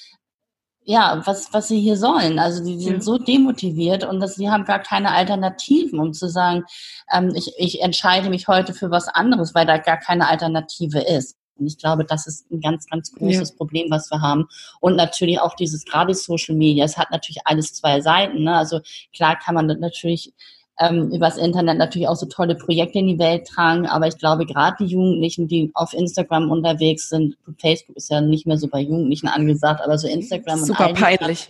ja, 0.85 1.21
was, 1.25 1.53
was 1.53 1.67
sie 1.67 1.79
hier 1.79 1.97
sollen. 1.97 2.39
Also 2.39 2.63
die, 2.63 2.77
die 2.77 2.83
sind 2.83 3.03
so 3.03 3.17
demotiviert 3.17 4.03
und 4.03 4.19
dass 4.19 4.35
sie 4.35 4.49
haben 4.49 4.65
gar 4.65 4.79
keine 4.79 5.11
Alternativen, 5.11 5.99
um 5.99 6.13
zu 6.13 6.27
sagen, 6.27 6.63
ähm, 7.11 7.31
ich, 7.35 7.53
ich 7.57 7.81
entscheide 7.81 8.29
mich 8.29 8.47
heute 8.47 8.73
für 8.73 8.91
was 8.91 9.07
anderes, 9.07 9.55
weil 9.55 9.65
da 9.65 9.77
gar 9.77 9.97
keine 9.97 10.27
Alternative 10.27 10.99
ist. 10.99 11.37
Und 11.57 11.67
ich 11.67 11.77
glaube, 11.77 12.05
das 12.05 12.27
ist 12.27 12.49
ein 12.51 12.61
ganz, 12.61 12.87
ganz 12.87 13.11
großes 13.13 13.49
ja. 13.49 13.55
Problem, 13.55 13.87
was 13.89 14.09
wir 14.11 14.21
haben. 14.21 14.47
Und 14.79 14.95
natürlich 14.95 15.39
auch 15.39 15.55
dieses 15.55 15.85
gerade 15.85 16.13
Social 16.13 16.55
Media. 16.55 16.85
Es 16.85 16.97
hat 16.97 17.11
natürlich 17.11 17.41
alles 17.45 17.73
zwei 17.73 18.01
Seiten. 18.01 18.43
Ne? 18.43 18.55
Also 18.55 18.79
klar 19.13 19.37
kann 19.37 19.55
man 19.55 19.67
natürlich 19.67 20.33
ähm, 20.79 21.11
übers 21.11 21.37
Internet 21.37 21.77
natürlich 21.77 22.07
auch 22.07 22.15
so 22.15 22.25
tolle 22.25 22.55
Projekte 22.55 22.99
in 22.99 23.07
die 23.07 23.19
Welt 23.19 23.47
tragen. 23.47 23.87
Aber 23.87 24.07
ich 24.07 24.17
glaube, 24.17 24.45
gerade 24.45 24.77
die 24.79 24.91
Jugendlichen, 24.91 25.47
die 25.47 25.71
auf 25.75 25.93
Instagram 25.93 26.49
unterwegs 26.49 27.09
sind, 27.09 27.37
Facebook 27.59 27.95
ist 27.95 28.09
ja 28.09 28.21
nicht 28.21 28.47
mehr 28.47 28.57
so 28.57 28.67
bei 28.67 28.79
Jugendlichen 28.81 29.27
angesagt, 29.27 29.81
aber 29.81 29.97
so 29.97 30.07
Instagram 30.07 30.59
Super 30.63 30.89
und 30.89 30.99
peinlich. 30.99 31.47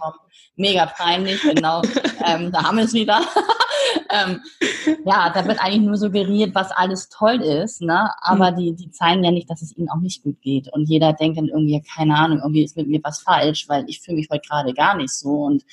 Mega 0.55 0.85
peinlich, 0.85 1.41
genau. 1.41 1.81
ähm, 2.27 2.51
da 2.51 2.63
haben 2.63 2.77
wir 2.77 2.85
es 2.85 2.93
wieder. 2.93 3.21
Ähm, 4.13 4.41
ja, 5.05 5.31
da 5.33 5.45
wird 5.47 5.59
eigentlich 5.59 5.81
nur 5.81 5.97
suggeriert, 5.97 6.53
was 6.53 6.71
alles 6.71 7.09
toll 7.09 7.41
ist, 7.41 7.81
ne? 7.81 8.11
aber 8.21 8.51
mhm. 8.51 8.55
die, 8.57 8.75
die 8.75 8.91
zeigen 8.91 9.23
ja 9.23 9.31
nicht, 9.31 9.49
dass 9.49 9.61
es 9.61 9.75
ihnen 9.75 9.89
auch 9.89 9.99
nicht 9.99 10.23
gut 10.23 10.41
geht. 10.41 10.71
Und 10.71 10.87
jeder 10.87 11.13
denkt 11.13 11.37
dann 11.37 11.47
irgendwie, 11.47 11.81
keine 11.81 12.15
Ahnung, 12.15 12.39
irgendwie 12.39 12.63
ist 12.63 12.77
mit 12.77 12.87
mir 12.87 12.99
was 13.03 13.19
falsch, 13.19 13.67
weil 13.67 13.85
ich 13.87 14.01
fühle 14.01 14.17
mich 14.17 14.29
heute 14.29 14.47
gerade 14.47 14.73
gar 14.73 14.95
nicht 14.95 15.11
so. 15.11 15.29
Und 15.29 15.63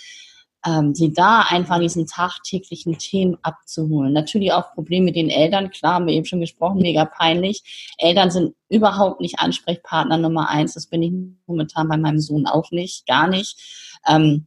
ähm, 0.66 0.94
sie 0.94 1.12
da 1.12 1.40
einfach 1.48 1.78
diesen 1.78 2.06
tagtäglichen 2.06 2.98
Themen 2.98 3.38
abzuholen. 3.42 4.12
Natürlich 4.12 4.52
auch 4.52 4.74
Probleme 4.74 5.06
mit 5.06 5.16
den 5.16 5.30
Eltern, 5.30 5.70
klar, 5.70 5.94
haben 5.94 6.06
wir 6.06 6.14
eben 6.14 6.26
schon 6.26 6.40
gesprochen, 6.40 6.82
mega 6.82 7.04
peinlich. 7.06 7.94
Eltern 7.98 8.30
sind 8.30 8.54
überhaupt 8.68 9.20
nicht 9.20 9.38
Ansprechpartner 9.38 10.18
Nummer 10.18 10.48
eins. 10.48 10.74
Das 10.74 10.86
bin 10.86 11.02
ich 11.02 11.12
momentan 11.46 11.88
bei 11.88 11.96
meinem 11.96 12.20
Sohn 12.20 12.46
auch 12.46 12.70
nicht, 12.70 13.06
gar 13.06 13.26
nicht. 13.28 13.58
Ähm, 14.06 14.46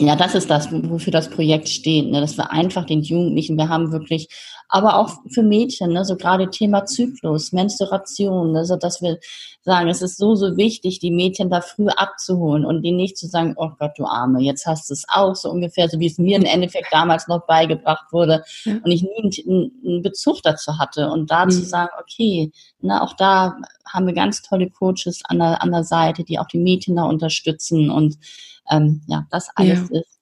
ja, 0.00 0.16
das 0.16 0.34
ist 0.34 0.48
das, 0.48 0.68
wofür 0.72 1.12
das 1.12 1.28
Projekt 1.28 1.68
steht, 1.68 2.10
ne? 2.10 2.22
dass 2.22 2.38
wir 2.38 2.50
einfach 2.50 2.86
den 2.86 3.02
Jugendlichen, 3.02 3.58
wir 3.58 3.68
haben 3.68 3.92
wirklich, 3.92 4.28
aber 4.68 4.96
auch 4.96 5.10
für 5.28 5.42
Mädchen, 5.42 5.92
ne? 5.92 6.06
so 6.06 6.16
gerade 6.16 6.48
Thema 6.48 6.86
Zyklus, 6.86 7.52
Menstruation, 7.52 8.56
also 8.56 8.76
dass 8.76 9.02
wir 9.02 9.18
sagen, 9.62 9.88
es 9.88 10.00
ist 10.00 10.16
so, 10.16 10.34
so 10.36 10.56
wichtig, 10.56 11.00
die 11.00 11.10
Mädchen 11.10 11.50
da 11.50 11.60
früh 11.60 11.88
abzuholen 11.88 12.64
und 12.64 12.82
denen 12.82 12.96
nicht 12.96 13.18
zu 13.18 13.26
sagen, 13.26 13.54
oh 13.58 13.72
Gott, 13.78 13.92
du 13.98 14.06
Arme, 14.06 14.40
jetzt 14.40 14.64
hast 14.64 14.88
du 14.88 14.94
es 14.94 15.04
auch, 15.06 15.36
so 15.36 15.50
ungefähr, 15.50 15.90
so 15.90 16.00
wie 16.00 16.06
es 16.06 16.16
mir 16.16 16.38
im 16.38 16.44
Endeffekt 16.44 16.88
damals 16.90 17.28
noch 17.28 17.44
beigebracht 17.46 18.10
wurde 18.10 18.42
und 18.64 18.90
ich 18.90 19.02
nie 19.02 19.18
einen, 19.18 19.70
einen, 19.84 20.02
Bezug 20.02 20.40
dazu 20.42 20.78
hatte 20.78 21.10
und 21.10 21.30
da 21.30 21.44
mhm. 21.44 21.50
zu 21.50 21.62
sagen, 21.62 21.90
okay, 22.00 22.50
ne, 22.80 23.02
auch 23.02 23.12
da 23.12 23.58
haben 23.92 24.06
wir 24.06 24.14
ganz 24.14 24.42
tolle 24.42 24.70
Coaches 24.70 25.22
an 25.24 25.38
der, 25.38 25.62
an 25.62 25.72
der 25.72 25.84
Seite, 25.84 26.24
die 26.24 26.38
auch 26.38 26.46
die 26.46 26.58
Mädchen 26.58 26.96
da 26.96 27.04
unterstützen 27.04 27.90
und 27.90 28.16
ähm, 28.70 29.02
ja, 29.06 29.26
das 29.30 29.48
alles 29.54 29.90
ja. 29.90 30.00
ist. 30.00 30.20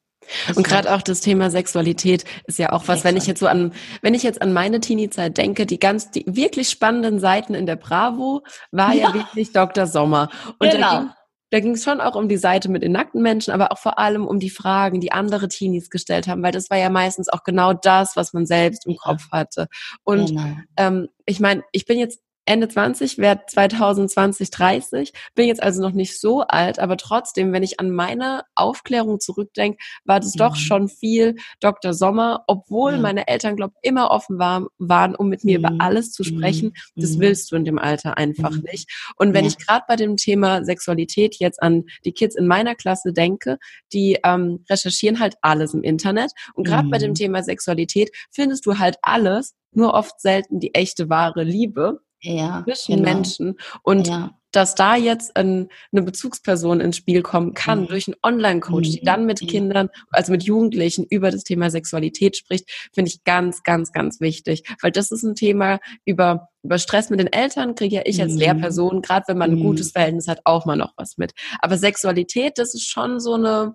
Und 0.55 0.67
gerade 0.67 0.95
auch 0.95 1.03
das 1.03 1.21
Thema 1.21 1.51
Sexualität 1.51 2.25
ist 2.45 2.59
ja 2.59 2.73
auch 2.73 2.87
was, 2.87 3.05
wenn 3.05 3.17
ich 3.17 3.27
jetzt 3.27 3.41
so 3.41 3.47
an, 3.47 3.73
wenn 4.03 4.15
ich 4.15 4.23
jetzt 4.23 4.43
an 4.43 4.53
meine 4.53 4.81
Teenie-Zeit 4.81 5.39
denke, 5.39 5.67
die 5.67 5.79
ganz, 5.79 6.11
die 6.11 6.25
wirklich 6.27 6.69
spannenden 6.69 7.19
Seiten 7.19 7.55
in 7.55 7.67
der 7.67 7.77
Bravo 7.77 8.43
war 8.71 8.93
ja, 8.93 9.09
ja 9.09 9.15
wirklich 9.15 9.53
Dr. 9.53 9.87
Sommer. 9.87 10.29
Und 10.59 10.71
genau. 10.71 11.07
da 11.51 11.61
ging 11.61 11.73
es 11.73 11.85
schon 11.85 12.01
auch 12.01 12.15
um 12.15 12.29
die 12.29 12.37
Seite 12.37 12.71
mit 12.71 12.83
den 12.83 12.93
nackten 12.93 13.23
Menschen, 13.23 13.53
aber 13.53 13.73
auch 13.73 13.79
vor 13.79 13.99
allem 13.99 14.27
um 14.27 14.39
die 14.39 14.51
Fragen, 14.51 15.01
die 15.01 15.13
andere 15.13 15.49
Teenies 15.49 15.89
gestellt 15.89 16.29
haben, 16.29 16.43
weil 16.43 16.53
das 16.53 16.69
war 16.69 16.77
ja 16.77 16.91
meistens 16.91 17.31
auch 17.31 17.43
genau 17.43 17.73
das, 17.73 18.15
was 18.17 18.35
man 18.35 18.45
selbst 18.45 18.87
im 18.87 18.97
Kopf 18.97 19.31
hatte. 19.33 19.69
Und 20.05 20.29
genau. 20.29 20.57
ähm, 20.77 21.09
ich 21.25 21.41
meine, 21.41 21.63
ich 21.73 21.87
bin 21.87 21.99
jetzt 21.99 22.21
Ende 22.49 22.69
20, 22.69 23.19
werde 23.19 23.43
2020 23.47 24.51
30, 24.51 25.13
bin 25.35 25.47
jetzt 25.47 25.63
also 25.63 25.83
noch 25.83 25.93
nicht 25.93 26.19
so 26.19 26.41
alt, 26.41 26.79
aber 26.79 26.97
trotzdem, 26.97 27.53
wenn 27.53 27.63
ich 27.63 27.79
an 27.79 27.91
meine 27.91 28.43
Aufklärung 28.55 29.21
zurückdenke, 29.21 29.79
war 30.05 30.19
das 30.19 30.35
mhm. 30.35 30.39
doch 30.39 30.57
schon 30.57 30.89
viel 30.89 31.37
Dr. 31.61 31.93
Sommer, 31.93 32.45
obwohl 32.47 32.93
ja. 32.93 32.99
meine 32.99 33.29
Eltern, 33.29 33.57
glaube 33.57 33.75
immer 33.83 34.11
offen 34.11 34.39
war, 34.39 34.67
waren, 34.79 35.15
um 35.15 35.29
mit 35.29 35.45
mir 35.45 35.59
mhm. 35.59 35.65
über 35.65 35.85
alles 35.85 36.11
zu 36.11 36.25
sprechen. 36.25 36.75
Mhm. 36.95 37.01
Das 37.01 37.19
willst 37.19 37.53
du 37.53 37.57
in 37.57 37.65
dem 37.65 37.79
Alter 37.79 38.17
einfach 38.17 38.53
mhm. 38.53 38.65
nicht. 38.71 38.91
Und 39.17 39.35
wenn 39.35 39.45
ja. 39.45 39.51
ich 39.51 39.59
gerade 39.59 39.85
bei 39.87 39.97
dem 39.97 40.17
Thema 40.17 40.65
Sexualität 40.65 41.37
jetzt 41.39 41.63
an 41.63 41.85
die 42.05 42.13
Kids 42.13 42.35
in 42.35 42.47
meiner 42.47 42.75
Klasse 42.75 43.13
denke, 43.13 43.59
die 43.93 44.19
ähm, 44.25 44.65
recherchieren 44.71 45.21
halt 45.21 45.37
alles 45.43 45.75
im 45.75 45.83
Internet. 45.83 46.33
Und 46.55 46.67
gerade 46.67 46.89
bei 46.89 46.99
dem 46.99 47.11
mhm. 47.11 47.17
Thema 47.17 47.43
Sexualität 47.43 48.11
findest 48.31 48.67
du 48.67 48.79
halt 48.79 48.97
alles, 49.03 49.55
nur 49.73 49.95
oft 49.95 50.21
selten 50.21 50.61
die 50.61 50.75
echte 50.75 51.09
wahre 51.11 51.45
Liebe 51.45 52.01
ja, 52.21 52.63
zwischen 52.65 52.97
genau. 52.97 53.15
Menschen. 53.15 53.59
Und 53.83 54.09
ja. 54.09 54.31
dass 54.53 54.75
da 54.75 54.97
jetzt 54.97 55.37
ein, 55.37 55.69
eine 55.93 56.03
Bezugsperson 56.03 56.81
ins 56.81 56.97
Spiel 56.97 57.23
kommen 57.23 57.55
kann 57.55 57.83
mhm. 57.83 57.87
durch 57.87 58.09
einen 58.09 58.17
Online-Coach, 58.23 58.91
die 58.91 59.01
dann 59.03 59.27
mit 59.27 59.43
mhm. 59.43 59.47
Kindern, 59.47 59.89
also 60.11 60.33
mit 60.33 60.43
Jugendlichen 60.43 61.05
über 61.09 61.31
das 61.31 61.45
Thema 61.45 61.71
Sexualität 61.71 62.37
spricht, 62.37 62.71
finde 62.93 63.11
ich 63.11 63.25
ganz, 63.25 63.63
ganz, 63.63 63.93
ganz 63.93 64.21
wichtig. 64.21 64.65
Weil 64.83 64.91
das 64.91 65.11
ist 65.11 65.23
ein 65.23 65.35
Thema 65.35 65.79
über, 66.05 66.49
über 66.63 66.79
Stress 66.79 67.11
mit 67.11 67.21
den 67.21 67.33
Eltern 67.33 67.75
kriege 67.75 67.97
ja 67.97 68.03
ich 68.05 68.21
als 68.21 68.33
mhm. 68.33 68.39
Lehrperson, 68.39 69.03
gerade 69.03 69.25
wenn 69.29 69.39
man 69.39 69.53
ein 69.53 69.59
mhm. 69.59 69.65
gutes 69.65 69.93
Verhältnis 69.93 70.29
hat, 70.29 70.41
auch 70.45 70.67
mal 70.67 70.77
noch 70.77 70.95
was 70.97 71.19
mit. 71.19 71.33
Aber 71.61 71.79
Sexualität, 71.79 72.59
das 72.59 72.75
ist 72.75 72.89
schon 72.89 73.21
so 73.21 73.35
eine, 73.35 73.75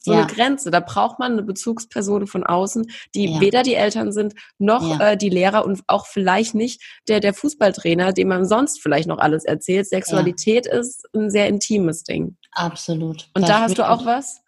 so 0.00 0.12
ja. 0.12 0.20
eine 0.20 0.26
Grenze. 0.26 0.70
Da 0.70 0.80
braucht 0.80 1.18
man 1.18 1.32
eine 1.32 1.42
Bezugsperson 1.42 2.26
von 2.26 2.44
außen, 2.44 2.90
die 3.14 3.32
ja. 3.32 3.40
weder 3.40 3.62
die 3.62 3.74
Eltern 3.74 4.12
sind, 4.12 4.34
noch 4.58 4.98
ja. 4.98 5.10
äh, 5.10 5.16
die 5.16 5.28
Lehrer 5.28 5.64
und 5.64 5.82
auch 5.86 6.06
vielleicht 6.06 6.54
nicht 6.54 6.82
der, 7.08 7.20
der 7.20 7.34
Fußballtrainer, 7.34 8.12
dem 8.12 8.28
man 8.28 8.46
sonst 8.46 8.82
vielleicht 8.82 9.08
noch 9.08 9.18
alles 9.18 9.44
erzählt. 9.44 9.86
Sexualität 9.86 10.66
ist 10.66 11.06
ein 11.14 11.30
sehr 11.30 11.48
intimes 11.48 12.02
Ding. 12.02 12.36
Absolut. 12.52 13.28
Und 13.34 13.42
das 13.42 13.50
da 13.50 13.60
hast 13.60 13.78
du 13.78 13.88
auch 13.88 14.04
was? 14.04 14.42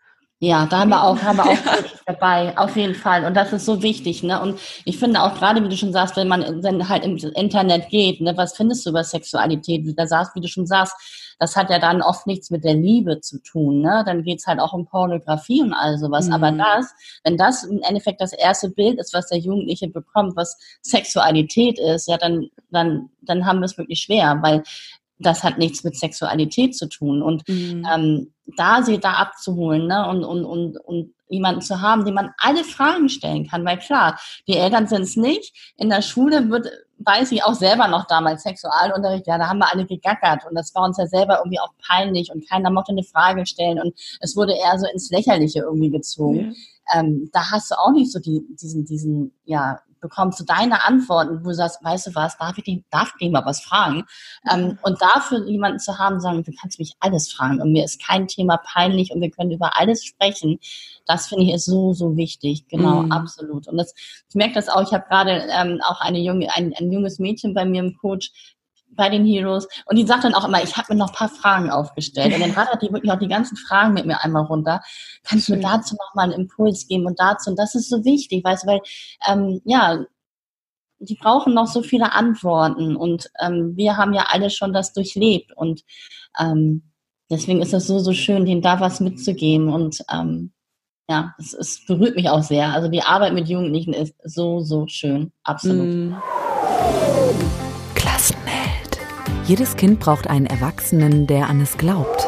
Ja, 0.45 0.67
da 0.67 0.81
haben 0.81 0.91
wir 0.91 1.05
auch, 1.05 1.23
haben 1.23 1.37
wir 1.37 1.45
auch 1.45 1.57
dabei, 2.07 2.59
auf 2.59 2.75
jeden 2.75 2.97
Fall. 2.97 3.25
Und 3.25 3.35
das 3.35 3.53
ist 3.53 3.65
so 3.65 3.81
wichtig, 3.81 4.25
ne? 4.25 4.43
Und 4.43 4.59
ich 4.85 4.99
finde 4.99 5.23
auch 5.23 5.35
gerade, 5.35 5.63
wie 5.63 5.69
du 5.69 5.77
schon 5.77 5.93
sagst, 5.93 6.17
wenn 6.17 6.27
man 6.27 6.65
wenn 6.65 6.89
halt 6.89 7.05
im 7.05 7.17
Internet 7.17 7.91
geht, 7.91 8.21
ne, 8.21 8.37
was 8.37 8.57
findest 8.57 8.85
du 8.85 8.91
über 8.91 9.05
Sexualität? 9.05 9.85
Da 9.97 10.05
sagst, 10.05 10.35
wie 10.35 10.41
du 10.41 10.49
schon 10.49 10.67
sagst, 10.67 10.97
das 11.39 11.55
hat 11.55 11.71
ja 11.71 11.79
dann 11.79 12.03
oft 12.03 12.27
nichts 12.27 12.51
mit 12.51 12.65
der 12.65 12.75
Liebe 12.75 13.21
zu 13.21 13.41
tun, 13.41 13.83
ne? 13.83 14.03
Dann 14.05 14.25
geht's 14.25 14.49
halt 14.49 14.59
auch 14.59 14.73
um 14.73 14.85
Pornografie 14.85 15.63
und 15.63 15.75
all 15.75 15.97
sowas. 15.97 16.27
Mhm. 16.27 16.33
Aber 16.33 16.51
das, 16.51 16.93
wenn 17.23 17.37
das 17.37 17.63
im 17.63 17.81
Endeffekt 17.83 18.21
das 18.21 18.33
erste 18.33 18.69
Bild 18.69 18.99
ist, 18.99 19.15
was 19.15 19.29
der 19.29 19.39
Jugendliche 19.39 19.87
bekommt, 19.87 20.35
was 20.35 20.59
Sexualität 20.83 21.79
ist, 21.79 22.09
ja, 22.09 22.19
dann, 22.19 22.49
dann, 22.73 23.11
dann 23.21 23.47
haben 23.47 23.61
wir 23.61 23.67
es 23.67 23.79
wirklich 23.79 24.01
schwer, 24.01 24.41
weil 24.43 24.65
das 25.23 25.43
hat 25.43 25.59
nichts 25.59 25.85
mit 25.85 25.97
Sexualität 25.97 26.77
zu 26.77 26.89
tun. 26.89 27.23
Und 27.23 27.49
mhm. 27.49 27.87
ähm, 27.93 28.33
da 28.57 28.83
sie 28.83 28.99
da 28.99 29.13
abzuholen 29.13 29.87
ne? 29.87 30.09
und, 30.09 30.25
und, 30.25 30.45
und, 30.45 30.77
und 30.79 31.15
jemanden 31.29 31.63
zu 31.63 31.81
haben, 31.81 32.05
dem 32.05 32.15
man 32.15 32.31
alle 32.39 32.63
Fragen 32.63 33.09
stellen 33.09 33.49
kann. 33.49 33.65
Weil 33.65 33.79
klar, 33.79 34.19
die 34.47 34.57
Eltern 34.57 34.87
sind 34.87 35.03
es 35.03 35.17
nicht. 35.17 35.73
In 35.77 35.89
der 35.89 36.03
Schule 36.03 36.51
wird, 36.51 36.69
weiß 36.99 37.33
ich 37.33 37.43
auch 37.43 37.55
selber 37.55 37.89
noch 37.89 38.07
damals 38.07 38.43
Sexualunterricht, 38.43 39.27
ja, 39.27 39.39
da 39.39 39.49
haben 39.49 39.59
wir 39.59 39.73
alle 39.73 39.87
gegackert 39.87 40.45
und 40.49 40.55
das 40.55 40.75
war 40.75 40.85
uns 40.85 40.99
ja 40.99 41.07
selber 41.07 41.39
irgendwie 41.39 41.61
auch 41.61 41.73
peinlich 41.87 42.31
und 42.33 42.49
keiner 42.49 42.71
mochte 42.71 42.93
eine 42.93 43.03
Frage 43.03 43.47
stellen 43.47 43.81
und 43.81 43.95
es 44.21 44.37
wurde 44.37 44.53
eher 44.53 44.79
so 44.79 44.87
ins 44.93 45.11
Lächerliche 45.11 45.61
irgendwie 45.61 45.91
gezogen. 45.91 46.49
Mhm. 46.49 46.57
Ähm, 46.95 47.31
da 47.33 47.51
hast 47.51 47.71
du 47.71 47.79
auch 47.79 47.93
nicht 47.93 48.13
so 48.13 48.19
die, 48.19 48.43
diesen, 48.61 48.85
diesen, 48.85 49.33
ja, 49.45 49.81
bekommst 50.03 50.39
du 50.41 50.45
deine 50.45 50.85
Antworten, 50.85 51.43
wo 51.43 51.49
du 51.49 51.55
sagst, 51.55 51.83
weißt 51.83 52.09
du 52.09 52.15
was, 52.15 52.37
darf 52.37 52.59
ich 52.59 52.65
den, 52.65 52.85
darf 52.91 53.15
ich 53.19 53.31
mal 53.31 53.47
was 53.47 53.63
fragen? 53.63 54.05
Ähm, 54.53 54.79
und 54.83 55.01
dafür 55.01 55.47
jemanden 55.47 55.79
zu 55.79 55.99
haben, 55.99 56.21
sagen, 56.21 56.43
du 56.43 56.53
kannst 56.61 56.79
mich 56.79 56.93
alles 57.01 57.33
fragen 57.33 57.63
und 57.63 57.73
mir 57.73 57.85
ist 57.85 58.05
kein 58.05 58.29
Thema 58.29 58.59
peinlich 58.59 59.13
und 59.13 59.23
wir 59.23 59.31
können 59.31 59.53
über 59.53 59.79
alles 59.79 60.05
sprechen, 60.05 60.59
das 61.07 61.29
finde 61.29 61.45
ich 61.45 61.55
ist 61.55 61.65
so, 61.65 61.95
so 61.95 62.17
wichtig. 62.17 62.67
Genau, 62.69 63.03
mhm. 63.03 63.13
absolut. 63.13 63.69
Und 63.69 63.79
das, 63.79 63.95
ich 64.29 64.35
merke 64.35 64.55
das 64.55 64.69
auch, 64.69 64.83
ich 64.83 64.93
habe 64.93 65.07
gerade 65.09 65.47
ähm, 65.51 65.81
auch 65.85 66.01
eine 66.01 66.19
junge, 66.19 66.53
ein, 66.55 66.75
ein 66.77 66.93
junges 66.93 67.19
Mädchen 67.19 67.55
bei 67.55 67.65
mir 67.65 67.83
im 67.83 67.97
Coach, 67.97 68.33
bei 68.95 69.09
den 69.09 69.25
Heroes. 69.25 69.69
Und 69.87 69.97
die 69.97 70.07
sagt 70.07 70.25
dann 70.25 70.35
auch 70.35 70.47
immer, 70.47 70.63
ich 70.63 70.77
habe 70.77 70.93
mir 70.93 70.99
noch 70.99 71.09
ein 71.09 71.15
paar 71.15 71.29
Fragen 71.29 71.71
aufgestellt. 71.71 72.35
Und 72.35 72.41
dann 72.41 72.53
rattert 72.53 72.83
die 72.83 72.93
wirklich 72.93 73.13
auch 73.13 73.19
die 73.19 73.29
ganzen 73.29 73.57
Fragen 73.57 73.95
mit 73.95 74.07
mir 74.07 74.23
einmal 74.23 74.45
runter. 74.45 74.81
Kannst 75.25 75.49
du 75.49 75.57
dazu 75.57 75.95
noch 75.95 76.15
mal 76.15 76.25
einen 76.25 76.33
Impuls 76.33 76.87
geben 76.87 77.07
und 77.07 77.19
dazu? 77.19 77.51
Und 77.51 77.59
das 77.59 77.75
ist 77.75 77.89
so 77.89 78.05
wichtig, 78.05 78.45
weißt 78.45 78.65
du, 78.65 78.69
weil, 78.69 78.81
ähm, 79.29 79.61
ja, 79.65 80.05
die 80.99 81.17
brauchen 81.17 81.55
noch 81.55 81.67
so 81.67 81.83
viele 81.83 82.13
Antworten. 82.13 82.97
Und 82.97 83.31
ähm, 83.41 83.77
wir 83.77 83.97
haben 83.97 84.15
ja 84.15 84.27
alle 84.31 84.51
schon 84.51 84.73
das 84.73 84.93
durchlebt. 84.93 85.53
Und 85.57 85.83
ähm, 86.39 86.93
deswegen 87.31 87.61
ist 87.61 87.75
es 87.75 87.87
so, 87.87 87.99
so 87.99 88.13
schön, 88.13 88.45
denen 88.45 88.63
da 88.63 88.81
was 88.81 89.01
mitzugeben. 89.01 89.69
Und 89.69 90.05
ähm, 90.13 90.53
ja, 91.09 91.35
es, 91.39 91.53
es 91.53 91.85
berührt 91.87 92.17
mich 92.17 92.29
auch 92.29 92.43
sehr. 92.43 92.73
Also 92.73 92.89
die 92.89 93.03
Arbeit 93.03 93.35
mit 93.35 93.49
Jugendlichen 93.49 93.93
ist 93.93 94.15
so, 94.25 94.61
so 94.61 94.87
schön. 94.87 95.33
Absolut. 95.43 95.87
Mm. 95.87 97.62
Jedes 99.53 99.77
Kind 99.77 100.01
braucht 100.01 100.29
einen 100.29 100.47
Erwachsenen, 100.47 101.27
der 101.27 101.51
an 101.51 101.61
es 101.61 101.77
glaubt. 101.77 102.27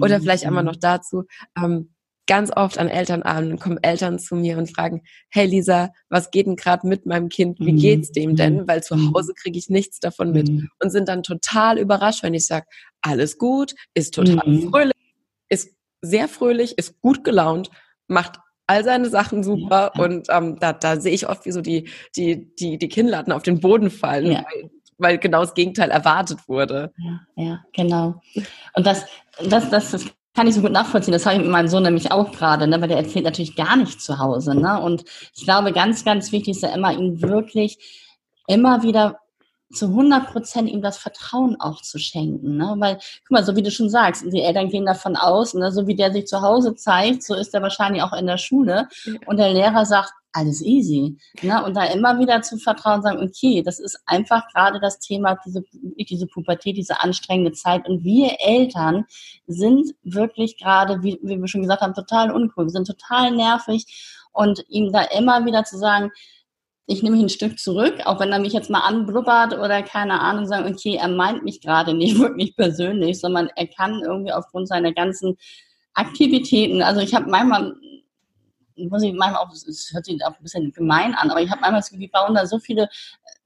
Oder 0.00 0.20
vielleicht 0.20 0.44
einmal 0.44 0.64
noch 0.64 0.74
dazu, 0.74 1.22
ähm, 1.56 1.94
ganz 2.26 2.50
oft 2.50 2.76
an 2.76 2.88
Elternabenden 2.88 3.60
kommen 3.60 3.78
Eltern 3.82 4.18
zu 4.18 4.34
mir 4.34 4.58
und 4.58 4.68
fragen, 4.68 5.02
hey 5.30 5.46
Lisa, 5.46 5.92
was 6.08 6.32
geht 6.32 6.48
denn 6.48 6.56
gerade 6.56 6.88
mit 6.88 7.06
meinem 7.06 7.28
Kind? 7.28 7.60
Wie 7.60 7.70
mhm. 7.70 7.78
geht's 7.78 8.10
dem 8.10 8.34
denn? 8.34 8.62
Mhm. 8.62 8.66
Weil 8.66 8.82
zu 8.82 8.96
Hause 8.96 9.32
kriege 9.32 9.56
ich 9.60 9.68
nichts 9.68 10.00
davon 10.00 10.32
mit. 10.32 10.48
Und 10.82 10.90
sind 10.90 11.08
dann 11.08 11.22
total 11.22 11.78
überrascht, 11.78 12.24
wenn 12.24 12.34
ich 12.34 12.48
sage, 12.48 12.66
alles 13.00 13.38
gut, 13.38 13.76
ist 13.94 14.12
total 14.12 14.42
fröhlich, 14.72 14.96
ist 15.48 15.70
sehr 16.02 16.26
fröhlich, 16.26 16.78
ist 16.78 17.00
gut 17.00 17.22
gelaunt, 17.22 17.70
macht 18.08 18.40
all 18.66 18.82
seine 18.82 19.08
Sachen 19.08 19.44
super 19.44 19.92
ja. 19.94 20.04
und 20.04 20.26
ähm, 20.30 20.58
da, 20.58 20.72
da 20.72 21.00
sehe 21.00 21.14
ich 21.14 21.28
oft, 21.28 21.46
wie 21.46 21.52
so 21.52 21.60
die, 21.60 21.88
die, 22.16 22.54
die, 22.56 22.76
die 22.76 22.88
Kinnladen 22.88 23.32
auf 23.32 23.42
den 23.42 23.60
Boden 23.60 23.90
fallen, 23.90 24.32
ja. 24.32 24.44
weil 24.44 24.70
weil 24.98 25.18
genau 25.18 25.40
das 25.40 25.54
Gegenteil 25.54 25.90
erwartet 25.90 26.48
wurde. 26.48 26.92
Ja, 26.98 27.20
ja 27.36 27.64
genau. 27.72 28.20
Und 28.74 28.86
das, 28.86 29.06
das, 29.42 29.70
das, 29.70 29.90
das 29.92 30.06
kann 30.34 30.46
ich 30.46 30.54
so 30.54 30.60
gut 30.60 30.72
nachvollziehen. 30.72 31.12
Das 31.12 31.26
habe 31.26 31.36
ich 31.36 31.42
mit 31.42 31.50
meinem 31.50 31.68
Sohn 31.68 31.82
nämlich 31.82 32.12
auch 32.12 32.30
gerade, 32.32 32.66
ne? 32.66 32.80
weil 32.80 32.88
der 32.88 32.98
erzählt 32.98 33.24
natürlich 33.24 33.56
gar 33.56 33.76
nicht 33.76 34.00
zu 34.00 34.18
Hause. 34.18 34.54
Ne? 34.54 34.80
Und 34.80 35.04
ich 35.34 35.44
glaube, 35.44 35.72
ganz, 35.72 36.04
ganz 36.04 36.30
wichtig 36.32 36.56
ist 36.56 36.62
ja 36.62 36.74
immer, 36.74 36.92
ihn 36.92 37.22
wirklich 37.22 37.78
immer 38.46 38.82
wieder 38.82 39.18
zu 39.72 39.86
100 39.86 40.32
Prozent 40.32 40.70
ihm 40.70 40.80
das 40.80 40.98
Vertrauen 40.98 41.56
auch 41.60 41.82
zu 41.82 41.98
schenken. 41.98 42.56
Ne? 42.56 42.74
Weil, 42.78 42.94
guck 42.94 43.30
mal, 43.30 43.44
so 43.44 43.54
wie 43.54 43.62
du 43.62 43.70
schon 43.70 43.90
sagst, 43.90 44.24
die 44.32 44.42
Eltern 44.42 44.68
gehen 44.68 44.86
davon 44.86 45.16
aus, 45.16 45.54
ne? 45.54 45.70
so 45.72 45.86
wie 45.86 45.94
der 45.94 46.12
sich 46.12 46.26
zu 46.26 46.40
Hause 46.40 46.74
zeigt, 46.74 47.22
so 47.22 47.34
ist 47.34 47.54
er 47.54 47.62
wahrscheinlich 47.62 48.02
auch 48.02 48.14
in 48.14 48.26
der 48.26 48.38
Schule. 48.38 48.88
Und 49.26 49.36
der 49.36 49.52
Lehrer 49.52 49.84
sagt, 49.84 50.12
alles 50.32 50.62
easy. 50.62 51.16
Ne? 51.42 51.62
Und 51.64 51.74
da 51.74 51.84
immer 51.84 52.18
wieder 52.18 52.42
zu 52.42 52.58
vertrauen, 52.58 53.02
sagen, 53.02 53.22
okay, 53.22 53.62
das 53.62 53.78
ist 53.78 54.00
einfach 54.06 54.46
gerade 54.52 54.80
das 54.80 54.98
Thema, 54.98 55.38
diese, 55.44 55.64
diese 55.72 56.26
Pubertät, 56.26 56.76
diese 56.76 57.00
anstrengende 57.00 57.52
Zeit. 57.52 57.88
Und 57.88 58.04
wir 58.04 58.36
Eltern 58.38 59.04
sind 59.46 59.94
wirklich 60.02 60.58
gerade, 60.58 61.02
wie, 61.02 61.18
wie 61.22 61.40
wir 61.40 61.48
schon 61.48 61.62
gesagt 61.62 61.82
haben, 61.82 61.94
total 61.94 62.30
uncool. 62.30 62.66
Wir 62.66 62.70
sind 62.70 62.86
total 62.86 63.32
nervig. 63.32 63.86
Und 64.32 64.64
ihm 64.68 64.92
da 64.92 65.02
immer 65.02 65.44
wieder 65.46 65.64
zu 65.64 65.78
sagen, 65.78 66.12
ich 66.90 67.02
nehme 67.02 67.16
mich 67.16 67.26
ein 67.26 67.28
Stück 67.28 67.58
zurück, 67.58 68.00
auch 68.06 68.18
wenn 68.18 68.32
er 68.32 68.38
mich 68.38 68.54
jetzt 68.54 68.70
mal 68.70 68.80
anblubbert 68.80 69.52
oder 69.58 69.82
keine 69.82 70.20
Ahnung, 70.20 70.46
sagen, 70.46 70.72
okay, 70.72 70.96
er 70.96 71.08
meint 71.08 71.44
mich 71.44 71.60
gerade 71.60 71.92
nicht 71.92 72.18
wirklich 72.18 72.56
persönlich, 72.56 73.20
sondern 73.20 73.50
er 73.54 73.66
kann 73.66 74.00
irgendwie 74.02 74.32
aufgrund 74.32 74.68
seiner 74.68 74.92
ganzen 74.92 75.36
Aktivitäten, 75.92 76.82
also 76.82 77.00
ich 77.00 77.14
habe 77.14 77.30
manchmal 77.30 77.74
muss 78.76 79.02
ich 79.02 79.12
manchmal 79.12 79.42
auch, 79.42 79.52
es 79.52 79.90
hört 79.92 80.04
sich 80.04 80.24
auch 80.24 80.36
ein 80.36 80.42
bisschen 80.42 80.72
gemein 80.72 81.14
an, 81.14 81.30
aber 81.30 81.42
ich 81.42 81.50
habe 81.50 81.60
manchmal 81.60 81.80
das 81.80 81.90
Gefühl, 81.90 82.06
die 82.06 82.12
bauen 82.12 82.34
da 82.34 82.46
so 82.46 82.60
viele 82.60 82.88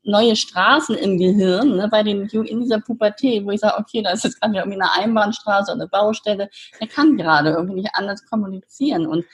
neue 0.04 0.36
Straßen 0.36 0.94
im 0.96 1.18
Gehirn, 1.18 1.76
ne, 1.76 1.88
bei 1.88 2.02
den 2.02 2.28
in 2.28 2.60
dieser 2.60 2.80
Pubertät, 2.80 3.44
wo 3.44 3.50
ich 3.50 3.60
sage, 3.60 3.78
okay, 3.78 4.02
da 4.02 4.10
ist 4.10 4.24
jetzt 4.24 4.40
gerade 4.40 4.56
irgendwie 4.56 4.80
eine 4.80 4.92
Einbahnstraße 4.92 5.72
oder 5.72 5.82
eine 5.82 5.88
Baustelle, 5.88 6.50
der 6.78 6.86
kann 6.86 7.16
gerade 7.16 7.50
irgendwie 7.50 7.76
nicht 7.76 7.94
anders 7.94 8.26
kommunizieren 8.26 9.06
und 9.06 9.24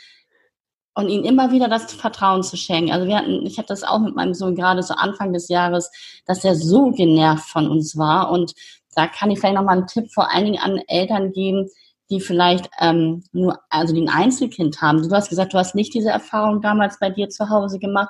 und 0.99 1.09
ihnen 1.09 1.23
immer 1.23 1.53
wieder 1.53 1.69
das 1.69 1.93
Vertrauen 1.93 2.43
zu 2.43 2.57
schenken. 2.57 2.91
Also 2.91 3.07
wir 3.07 3.19
hatten, 3.19 3.47
ich 3.47 3.57
hatte 3.57 3.69
das 3.69 3.85
auch 3.85 4.01
mit 4.01 4.17
meinem 4.17 4.35
Sohn 4.35 4.57
gerade 4.57 4.83
so 4.83 4.95
Anfang 4.95 5.33
des 5.33 5.47
Jahres, 5.47 5.93
dass 6.27 6.45
er 6.45 6.57
so 6.57 6.91
genervt 6.91 7.49
von 7.49 7.69
uns 7.69 7.97
war. 7.97 8.33
Und 8.33 8.53
da 8.97 9.07
kann 9.07 9.31
ich 9.31 9.39
vielleicht 9.39 9.55
nochmal 9.55 9.79
einen 9.79 9.87
Tipp 9.87 10.13
vor 10.13 10.35
allen 10.35 10.47
Dingen 10.47 10.59
an 10.59 10.83
Eltern 10.89 11.31
geben, 11.31 11.69
die 12.11 12.21
vielleicht 12.21 12.69
ähm, 12.81 13.23
nur, 13.31 13.61
also 13.71 13.95
die 13.95 14.01
ein 14.01 14.09
Einzelkind 14.09 14.83
haben. 14.83 15.09
Du 15.09 15.15
hast 15.15 15.29
gesagt, 15.29 15.55
du 15.55 15.59
hast 15.59 15.77
nicht 15.77 15.95
diese 15.95 16.11
Erfahrung 16.11 16.63
damals 16.63 16.99
bei 16.99 17.11
dir 17.11 17.29
zu 17.29 17.49
Hause 17.49 17.79
gemacht. 17.79 18.09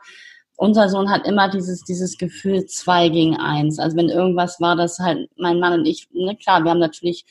Unser 0.56 0.88
Sohn 0.88 1.10
hat 1.10 1.26
immer 1.26 1.50
dieses, 1.50 1.82
dieses 1.82 2.16
Gefühl 2.16 2.64
zwei 2.64 3.10
gegen 3.10 3.36
eins. 3.36 3.78
Also 3.78 3.98
wenn 3.98 4.08
irgendwas 4.08 4.62
war, 4.62 4.76
dass 4.76 4.98
halt 4.98 5.28
mein 5.36 5.60
Mann 5.60 5.74
und 5.80 5.84
ich, 5.84 6.08
ne, 6.12 6.34
klar, 6.36 6.64
wir 6.64 6.70
haben 6.70 6.80
natürlich 6.80 7.26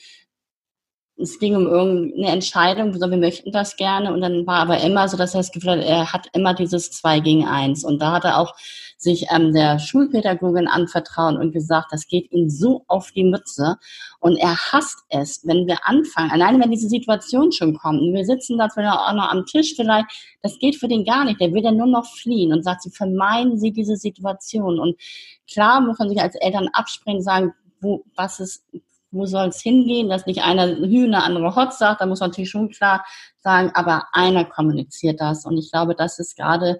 es 1.20 1.38
ging 1.38 1.56
um 1.56 1.66
irgendeine 1.66 2.28
Entscheidung, 2.28 2.94
so, 2.94 3.10
wir 3.10 3.16
möchten 3.16 3.50
das 3.50 3.76
gerne. 3.76 4.12
Und 4.12 4.20
dann 4.20 4.46
war 4.46 4.60
aber 4.60 4.80
immer 4.80 5.08
so, 5.08 5.16
dass 5.16 5.34
er 5.34 5.40
das 5.40 5.50
Gefühl 5.50 5.72
hat, 5.72 5.84
er 5.84 6.12
hat 6.12 6.28
immer 6.32 6.54
dieses 6.54 6.92
zwei 6.92 7.18
gegen 7.18 7.44
eins. 7.44 7.84
Und 7.84 8.00
da 8.00 8.12
hat 8.12 8.24
er 8.24 8.38
auch 8.38 8.54
sich 8.96 9.26
ähm, 9.30 9.52
der 9.52 9.78
Schulpädagogin 9.80 10.68
anvertraut 10.68 11.36
und 11.36 11.52
gesagt, 11.52 11.88
das 11.90 12.06
geht 12.06 12.30
ihm 12.30 12.48
so 12.48 12.84
auf 12.86 13.10
die 13.10 13.24
Mütze. 13.24 13.76
Und 14.20 14.36
er 14.36 14.56
hasst 14.56 15.04
es, 15.08 15.40
wenn 15.44 15.66
wir 15.66 15.78
anfangen, 15.86 16.30
alleine 16.30 16.60
wenn 16.60 16.70
diese 16.70 16.88
Situation 16.88 17.50
schon 17.50 17.76
kommt, 17.76 18.00
und 18.00 18.14
wir 18.14 18.24
sitzen 18.24 18.58
da 18.58 18.68
vielleicht 18.68 18.96
auch 18.96 19.12
noch 19.12 19.30
am 19.30 19.44
Tisch 19.44 19.74
vielleicht, 19.74 20.06
das 20.42 20.58
geht 20.58 20.76
für 20.76 20.88
den 20.88 21.04
gar 21.04 21.24
nicht. 21.24 21.40
Der 21.40 21.52
will 21.52 21.62
dann 21.62 21.76
nur 21.76 21.86
noch 21.86 22.06
fliehen 22.06 22.52
und 22.52 22.62
sagt, 22.62 22.82
sie 22.82 22.90
vermeiden 22.90 23.58
sie 23.58 23.72
diese 23.72 23.96
Situation. 23.96 24.78
Und 24.78 24.96
klar 25.50 25.80
muss 25.80 25.98
man 25.98 26.08
sich 26.08 26.20
als 26.20 26.36
Eltern 26.36 26.68
abspringen, 26.72 27.22
sagen, 27.22 27.54
wo, 27.80 28.04
was 28.14 28.40
ist, 28.40 28.64
wo 29.10 29.26
soll 29.26 29.48
es 29.48 29.60
hingehen, 29.60 30.08
dass 30.08 30.26
nicht 30.26 30.42
einer 30.42 30.66
Hühner, 30.76 31.24
andere 31.24 31.56
Hot 31.56 31.74
sagt, 31.74 32.00
da 32.00 32.06
muss 32.06 32.20
man 32.20 32.30
natürlich 32.30 32.50
schon 32.50 32.70
klar 32.70 33.04
sagen, 33.38 33.70
aber 33.74 34.04
einer 34.12 34.44
kommuniziert 34.44 35.20
das. 35.20 35.44
Und 35.44 35.56
ich 35.56 35.70
glaube, 35.70 35.94
das 35.94 36.18
ist 36.18 36.36
gerade, 36.36 36.78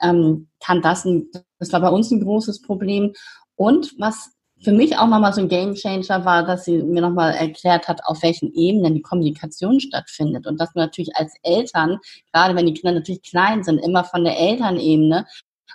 ähm, 0.00 0.48
kann 0.64 0.82
das, 0.82 1.04
ein, 1.04 1.28
das 1.58 1.72
war 1.72 1.80
bei 1.80 1.90
uns 1.90 2.10
ein 2.10 2.22
großes 2.22 2.62
Problem. 2.62 3.12
Und 3.56 3.94
was 3.98 4.32
für 4.60 4.72
mich 4.72 4.98
auch 4.98 5.06
nochmal 5.06 5.32
so 5.32 5.40
ein 5.40 5.48
Game 5.48 5.74
Changer 5.74 6.24
war, 6.24 6.44
dass 6.44 6.64
sie 6.64 6.82
mir 6.82 7.00
nochmal 7.00 7.32
erklärt 7.34 7.86
hat, 7.86 8.04
auf 8.04 8.22
welchen 8.22 8.52
Ebenen 8.54 8.94
die 8.94 9.02
Kommunikation 9.02 9.78
stattfindet. 9.78 10.46
Und 10.46 10.60
dass 10.60 10.74
man 10.74 10.86
natürlich 10.86 11.14
als 11.14 11.34
Eltern, 11.42 11.98
gerade 12.32 12.56
wenn 12.56 12.66
die 12.66 12.74
Kinder 12.74 12.92
natürlich 12.92 13.22
klein 13.22 13.62
sind, 13.62 13.78
immer 13.78 14.04
von 14.04 14.24
der 14.24 14.38
Elternebene 14.38 15.26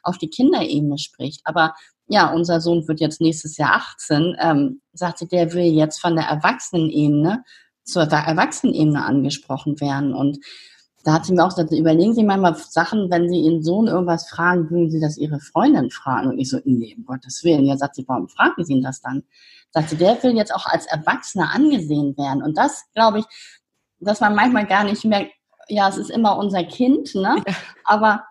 auf 0.04 0.18
die 0.18 0.30
Kinderebene 0.30 0.98
spricht. 0.98 1.42
Aber 1.46 1.74
ja, 2.08 2.32
unser 2.32 2.62
Sohn 2.62 2.88
wird 2.88 3.00
jetzt 3.00 3.22
nächstes 3.22 3.58
Jahr 3.58 3.74
18, 3.76 4.36
ähm, 4.40 4.82
sagte, 4.94 5.28
der 5.28 5.54
will 5.54 5.66
jetzt 5.66 6.00
von 6.00 6.16
der 6.16 6.26
Erwachsenenebene 6.26 7.44
zur 7.84 8.04
Erwachsenenebene 8.04 9.04
angesprochen 9.04 9.80
werden. 9.82 10.14
Und 10.14 10.40
da 11.04 11.14
hat 11.14 11.26
sie 11.26 11.34
mir 11.34 11.44
auch 11.44 11.50
gesagt, 11.50 11.72
überlegen 11.72 12.14
Sie 12.14 12.24
manchmal 12.24 12.56
Sachen, 12.56 13.12
wenn 13.12 13.30
Sie 13.30 13.42
Ihren 13.42 13.62
Sohn 13.62 13.88
irgendwas 13.88 14.30
fragen, 14.30 14.70
würden 14.70 14.90
Sie 14.90 15.02
das 15.02 15.18
Ihre 15.18 15.40
Freundin 15.40 15.90
fragen? 15.92 16.30
Und 16.30 16.40
ich 16.40 16.50
so, 16.50 16.60
nee, 16.64 16.96
um 16.98 17.06
Gottes 17.06 17.44
Willen. 17.44 17.66
Ja, 17.66 17.76
sagt 17.76 17.96
sie, 17.96 18.06
warum 18.08 18.30
fragen 18.30 18.64
Sie 18.64 18.74
ihn 18.74 18.82
das 18.82 19.02
dann? 19.02 19.24
Sagt 19.72 19.90
sie, 19.90 19.98
der 19.98 20.22
will 20.24 20.36
jetzt 20.36 20.54
auch 20.54 20.66
als 20.66 20.86
Erwachsener 20.86 21.54
angesehen 21.54 22.16
werden. 22.18 22.42
Und 22.42 22.58
das, 22.58 22.84
glaube 22.94 23.20
ich, 23.20 23.26
dass 24.00 24.22
man 24.22 24.36
manchmal 24.36 24.66
gar 24.66 24.84
nicht 24.84 25.04
merkt, 25.04 25.32
ja, 25.68 25.90
es 25.90 25.98
ist 25.98 26.10
immer 26.10 26.38
unser 26.38 26.64
Kind, 26.64 27.16
ne? 27.16 27.44
Aber 27.86 28.24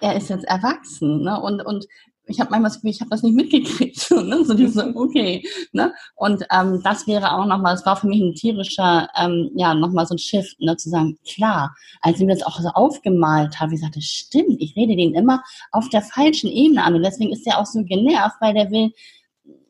er 0.00 0.16
ist 0.16 0.30
jetzt 0.30 0.44
erwachsen, 0.44 1.22
ne? 1.22 1.40
Und, 1.40 1.64
und 1.64 1.86
ich 2.30 2.40
habe 2.40 2.50
manchmal 2.50 2.70
das 2.70 2.76
Gefühl, 2.76 2.90
ich 2.90 3.00
habe 3.00 3.10
das 3.10 3.22
nicht 3.22 3.34
mitgekriegt. 3.34 4.10
ne? 4.24 4.44
So 4.44 4.54
diese, 4.54 4.94
okay. 4.96 5.44
Ne? 5.72 5.92
Und 6.14 6.44
ähm, 6.50 6.80
das 6.82 7.06
wäre 7.06 7.32
auch 7.32 7.46
nochmal, 7.46 7.74
es 7.74 7.84
war 7.84 7.96
für 7.96 8.06
mich 8.06 8.20
ein 8.20 8.34
tierischer, 8.34 9.08
ähm, 9.16 9.50
ja, 9.54 9.74
nochmal 9.74 10.06
so 10.06 10.14
ein 10.14 10.18
Shift, 10.18 10.60
ne? 10.60 10.76
zu 10.76 10.88
sagen, 10.88 11.18
klar, 11.26 11.74
als 12.00 12.18
ich 12.18 12.26
mir 12.26 12.34
das 12.34 12.46
auch 12.46 12.58
so 12.60 12.68
aufgemalt 12.68 13.58
habe, 13.60 13.74
ich 13.74 13.80
sagte, 13.80 14.00
stimmt, 14.00 14.60
ich 14.60 14.76
rede 14.76 14.96
den 14.96 15.14
immer 15.14 15.42
auf 15.72 15.88
der 15.88 16.02
falschen 16.02 16.50
Ebene 16.50 16.84
an. 16.84 16.94
Und 16.94 17.02
deswegen 17.02 17.32
ist 17.32 17.46
er 17.46 17.58
auch 17.58 17.66
so 17.66 17.82
genervt, 17.84 18.36
weil 18.40 18.54
der 18.54 18.70
will, 18.70 18.92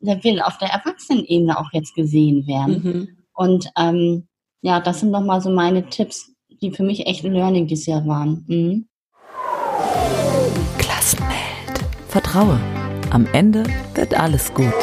der 0.01 0.23
will 0.23 0.41
auf 0.41 0.57
der 0.57 0.69
Erwachsenenebene 0.69 1.59
auch 1.59 1.71
jetzt 1.73 1.95
gesehen 1.95 2.47
werden. 2.47 2.81
Mhm. 2.83 3.17
Und 3.33 3.69
ähm, 3.77 4.27
ja, 4.61 4.79
das 4.79 4.99
sind 4.99 5.11
nochmal 5.11 5.41
so 5.41 5.49
meine 5.49 5.89
Tipps, 5.89 6.31
die 6.61 6.71
für 6.71 6.83
mich 6.83 7.07
echt 7.07 7.25
ein 7.25 7.33
Learning 7.33 7.67
dieses 7.67 7.87
Jahr 7.87 8.05
waren. 8.05 8.45
Mhm. 8.47 8.87
Vertraue. 12.11 12.59
Am 13.11 13.25
Ende 13.31 13.63
wird 13.93 14.19
alles 14.19 14.53
gut. 14.53 14.73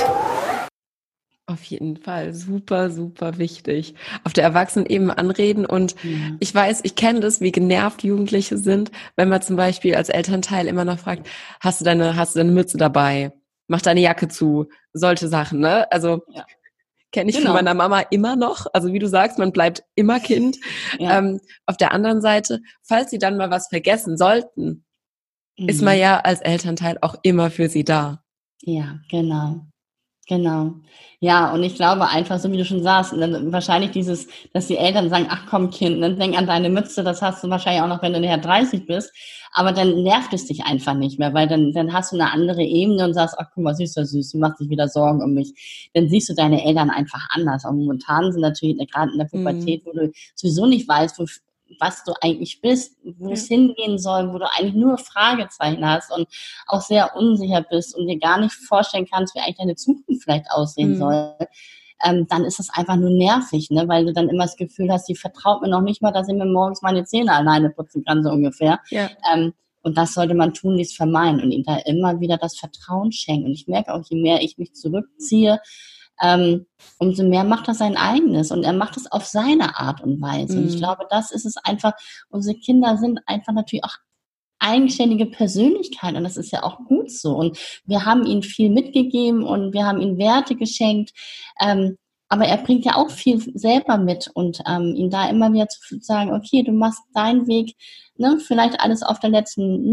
Auf 1.44 1.62
jeden 1.64 1.98
Fall. 1.98 2.32
Super, 2.32 2.88
super 2.88 3.36
wichtig. 3.36 3.94
Auf 4.24 4.32
der 4.32 4.44
Erwachsenenebene 4.44 5.18
anreden. 5.18 5.66
Und 5.66 5.94
ja. 6.02 6.30
ich 6.40 6.54
weiß, 6.54 6.80
ich 6.84 6.94
kenne 6.94 7.20
das, 7.20 7.42
wie 7.42 7.52
genervt 7.52 8.02
Jugendliche 8.02 8.56
sind, 8.56 8.92
wenn 9.16 9.28
man 9.28 9.42
zum 9.42 9.56
Beispiel 9.56 9.94
als 9.94 10.08
Elternteil 10.08 10.66
immer 10.68 10.86
noch 10.86 11.00
fragt, 11.00 11.28
hast 11.60 11.82
du 11.82 11.84
deine, 11.84 12.16
hast 12.16 12.34
du 12.34 12.38
deine 12.38 12.52
Mütze 12.52 12.78
dabei? 12.78 13.34
Mach 13.66 13.82
deine 13.82 14.00
Jacke 14.00 14.28
zu. 14.28 14.70
Solche 14.94 15.28
Sachen, 15.28 15.60
ne? 15.60 15.92
Also, 15.92 16.22
ja. 16.30 16.46
kenne 17.12 17.28
ich 17.28 17.36
genau. 17.36 17.48
von 17.48 17.56
meiner 17.56 17.74
Mama 17.74 18.00
immer 18.10 18.36
noch. 18.36 18.64
Also, 18.72 18.90
wie 18.94 19.00
du 19.00 19.06
sagst, 19.06 19.38
man 19.38 19.52
bleibt 19.52 19.82
immer 19.96 20.18
Kind. 20.18 20.56
Ja. 20.98 21.18
Ähm, 21.18 21.40
auf 21.66 21.76
der 21.76 21.92
anderen 21.92 22.22
Seite, 22.22 22.60
falls 22.82 23.10
sie 23.10 23.18
dann 23.18 23.36
mal 23.36 23.50
was 23.50 23.68
vergessen 23.68 24.16
sollten, 24.16 24.86
mhm. 25.58 25.68
ist 25.68 25.82
man 25.82 25.94
mhm. 25.94 26.00
ja 26.00 26.20
als 26.20 26.40
Elternteil 26.40 26.98
auch 27.00 27.16
immer 27.22 27.50
für 27.50 27.68
sie 27.68 27.84
da. 27.84 28.22
Ja, 28.62 28.98
genau. 29.10 29.60
Genau. 30.28 30.74
Ja, 31.20 31.54
und 31.54 31.62
ich 31.62 31.74
glaube 31.74 32.06
einfach, 32.06 32.38
so 32.38 32.52
wie 32.52 32.58
du 32.58 32.64
schon 32.66 32.82
sagst, 32.82 33.12
wahrscheinlich 33.16 33.92
dieses, 33.92 34.28
dass 34.52 34.66
die 34.66 34.76
Eltern 34.76 35.08
sagen, 35.08 35.26
ach 35.30 35.46
komm 35.48 35.70
Kind, 35.70 36.02
dann 36.02 36.18
denk 36.18 36.36
an 36.36 36.46
deine 36.46 36.68
Mütze, 36.68 37.02
das 37.02 37.22
hast 37.22 37.42
du 37.42 37.48
wahrscheinlich 37.48 37.82
auch 37.82 37.88
noch, 37.88 38.02
wenn 38.02 38.12
du 38.12 38.20
nachher 38.20 38.36
30 38.36 38.84
bist. 38.86 39.10
Aber 39.54 39.72
dann 39.72 40.02
nervt 40.02 40.34
es 40.34 40.44
dich 40.44 40.64
einfach 40.64 40.92
nicht 40.92 41.18
mehr, 41.18 41.32
weil 41.32 41.48
dann, 41.48 41.72
dann 41.72 41.94
hast 41.94 42.12
du 42.12 42.16
eine 42.16 42.30
andere 42.30 42.62
Ebene 42.62 43.06
und 43.06 43.14
sagst, 43.14 43.36
ach 43.38 43.46
guck 43.54 43.64
mal, 43.64 43.74
süß, 43.74 43.94
süß, 43.94 44.32
du 44.32 44.38
machst 44.38 44.60
dich 44.60 44.68
wieder 44.68 44.88
Sorgen 44.88 45.22
um 45.22 45.32
mich. 45.32 45.90
Dann 45.94 46.10
siehst 46.10 46.28
du 46.28 46.34
deine 46.34 46.62
Eltern 46.62 46.90
einfach 46.90 47.26
anders. 47.30 47.64
Und 47.64 47.78
momentan 47.78 48.30
sind 48.30 48.42
natürlich 48.42 48.76
gerade 48.90 49.10
in 49.12 49.18
der 49.18 49.28
mhm. 49.32 49.44
Pubertät, 49.44 49.86
mhm. 49.86 49.90
wo 49.90 49.92
du 49.94 50.12
sowieso 50.34 50.66
nicht 50.66 50.86
weißt, 50.86 51.18
wo, 51.18 51.24
was 51.80 52.04
du 52.04 52.12
eigentlich 52.20 52.60
bist, 52.60 52.96
wo 53.18 53.32
es 53.32 53.46
hingehen 53.46 53.98
soll, 53.98 54.32
wo 54.32 54.38
du 54.38 54.46
eigentlich 54.50 54.74
nur 54.74 54.98
Fragezeichen 54.98 55.86
hast 55.88 56.12
und 56.12 56.26
auch 56.66 56.80
sehr 56.80 57.16
unsicher 57.16 57.62
bist 57.62 57.96
und 57.96 58.06
dir 58.06 58.18
gar 58.18 58.40
nicht 58.40 58.52
vorstellen 58.52 59.06
kannst, 59.10 59.34
wie 59.34 59.40
eigentlich 59.40 59.58
deine 59.58 59.76
Zukunft 59.76 60.22
vielleicht 60.22 60.50
aussehen 60.50 60.94
mhm. 60.94 60.98
soll, 60.98 61.36
ähm, 62.04 62.26
dann 62.28 62.44
ist 62.44 62.60
es 62.60 62.70
einfach 62.70 62.96
nur 62.96 63.10
nervig, 63.10 63.70
ne? 63.70 63.88
weil 63.88 64.06
du 64.06 64.12
dann 64.12 64.28
immer 64.28 64.44
das 64.44 64.56
Gefühl 64.56 64.90
hast, 64.90 65.08
die 65.08 65.16
vertraut 65.16 65.62
mir 65.62 65.68
noch 65.68 65.80
nicht 65.80 66.02
mal, 66.02 66.12
dass 66.12 66.28
ich 66.28 66.34
mir 66.34 66.46
morgens 66.46 66.82
meine 66.82 67.04
Zähne 67.04 67.32
alleine 67.32 67.70
putzen 67.70 68.04
kann, 68.04 68.22
so 68.22 68.30
ungefähr. 68.30 68.80
Ja. 68.90 69.10
Ähm, 69.32 69.52
und 69.82 69.96
das 69.96 70.14
sollte 70.14 70.34
man 70.34 70.54
tunlichst 70.54 70.96
vermeiden 70.96 71.40
und 71.40 71.50
ihm 71.50 71.64
da 71.64 71.76
immer 71.78 72.20
wieder 72.20 72.36
das 72.36 72.58
Vertrauen 72.58 73.12
schenken. 73.12 73.46
Und 73.46 73.52
ich 73.52 73.68
merke 73.68 73.94
auch, 73.94 74.02
je 74.08 74.20
mehr 74.20 74.42
ich 74.42 74.58
mich 74.58 74.74
zurückziehe, 74.74 75.60
ähm, 76.20 76.66
umso 76.98 77.22
mehr 77.22 77.44
macht 77.44 77.68
er 77.68 77.74
sein 77.74 77.96
eigenes 77.96 78.50
und 78.50 78.64
er 78.64 78.72
macht 78.72 78.96
es 78.96 79.10
auf 79.10 79.24
seine 79.24 79.78
Art 79.78 80.02
und 80.02 80.20
Weise. 80.20 80.56
Mhm. 80.56 80.62
Und 80.62 80.68
ich 80.68 80.74
mhm. 80.74 80.78
glaube, 80.78 81.06
das 81.10 81.30
ist 81.30 81.46
es 81.46 81.56
einfach. 81.58 81.92
Unsere 82.28 82.58
Kinder 82.58 82.96
sind 82.96 83.20
einfach 83.26 83.52
natürlich 83.52 83.84
auch 83.84 83.96
eigenständige 84.60 85.26
Persönlichkeiten 85.26 86.16
und 86.16 86.24
das 86.24 86.36
ist 86.36 86.52
ja 86.52 86.62
auch 86.62 86.78
gut 86.86 87.10
so. 87.10 87.36
Und 87.36 87.58
wir 87.84 88.04
haben 88.04 88.26
ihnen 88.26 88.42
viel 88.42 88.70
mitgegeben 88.70 89.44
und 89.44 89.72
wir 89.72 89.86
haben 89.86 90.00
ihnen 90.00 90.18
Werte 90.18 90.56
geschenkt. 90.56 91.12
Ähm, 91.60 91.96
aber 92.28 92.44
er 92.44 92.58
bringt 92.58 92.84
ja 92.84 92.96
auch 92.96 93.10
viel 93.10 93.40
selber 93.58 93.96
mit 93.96 94.30
und 94.34 94.60
ähm, 94.66 94.94
ihn 94.94 95.10
da 95.10 95.30
immer 95.30 95.52
wieder 95.52 95.68
zu 95.68 95.98
sagen, 96.00 96.32
okay, 96.32 96.62
du 96.62 96.72
machst 96.72 97.00
deinen 97.14 97.46
Weg, 97.46 97.74
ne, 98.18 98.38
vielleicht 98.38 98.80
alles 98.80 99.02
auf 99.02 99.20
der 99.20 99.30
letzten, 99.30 99.92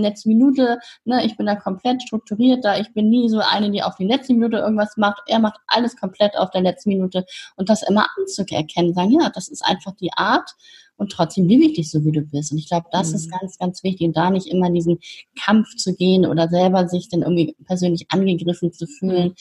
letzten 0.00 0.28
Minute, 0.28 0.78
ne, 1.04 1.24
ich 1.24 1.36
bin 1.36 1.46
da 1.46 1.56
komplett 1.56 2.02
strukturiert, 2.02 2.64
da 2.64 2.78
ich 2.78 2.92
bin 2.92 3.08
nie 3.08 3.28
so 3.28 3.40
eine, 3.40 3.70
die 3.70 3.82
auf 3.82 3.96
die 3.96 4.06
letzte 4.06 4.34
Minute 4.34 4.58
irgendwas 4.58 4.96
macht. 4.96 5.22
Er 5.26 5.38
macht 5.38 5.58
alles 5.66 5.96
komplett 5.96 6.36
auf 6.36 6.50
der 6.50 6.60
letzten 6.60 6.90
Minute 6.90 7.24
und 7.56 7.68
das 7.68 7.82
immer 7.82 8.06
anzuerkennen, 8.18 8.94
sagen, 8.94 9.18
ja, 9.20 9.30
das 9.34 9.48
ist 9.48 9.64
einfach 9.64 9.92
die 9.96 10.12
Art 10.12 10.54
und 10.96 11.10
trotzdem 11.10 11.48
liebe 11.48 11.64
ich 11.64 11.74
dich 11.74 11.90
so, 11.90 12.04
wie 12.04 12.12
du 12.12 12.20
bist. 12.20 12.52
Und 12.52 12.58
ich 12.58 12.68
glaube, 12.68 12.86
das 12.92 13.10
mhm. 13.10 13.16
ist 13.16 13.30
ganz, 13.30 13.58
ganz 13.58 13.82
wichtig 13.82 14.06
und 14.06 14.16
da 14.16 14.30
nicht 14.30 14.46
immer 14.46 14.66
in 14.66 14.74
diesen 14.74 14.98
Kampf 15.42 15.74
zu 15.76 15.94
gehen 15.94 16.26
oder 16.26 16.48
selber 16.48 16.86
sich 16.86 17.08
dann 17.08 17.22
irgendwie 17.22 17.56
persönlich 17.64 18.06
angegriffen 18.10 18.72
zu 18.72 18.86
fühlen. 18.86 19.28
Mhm 19.28 19.34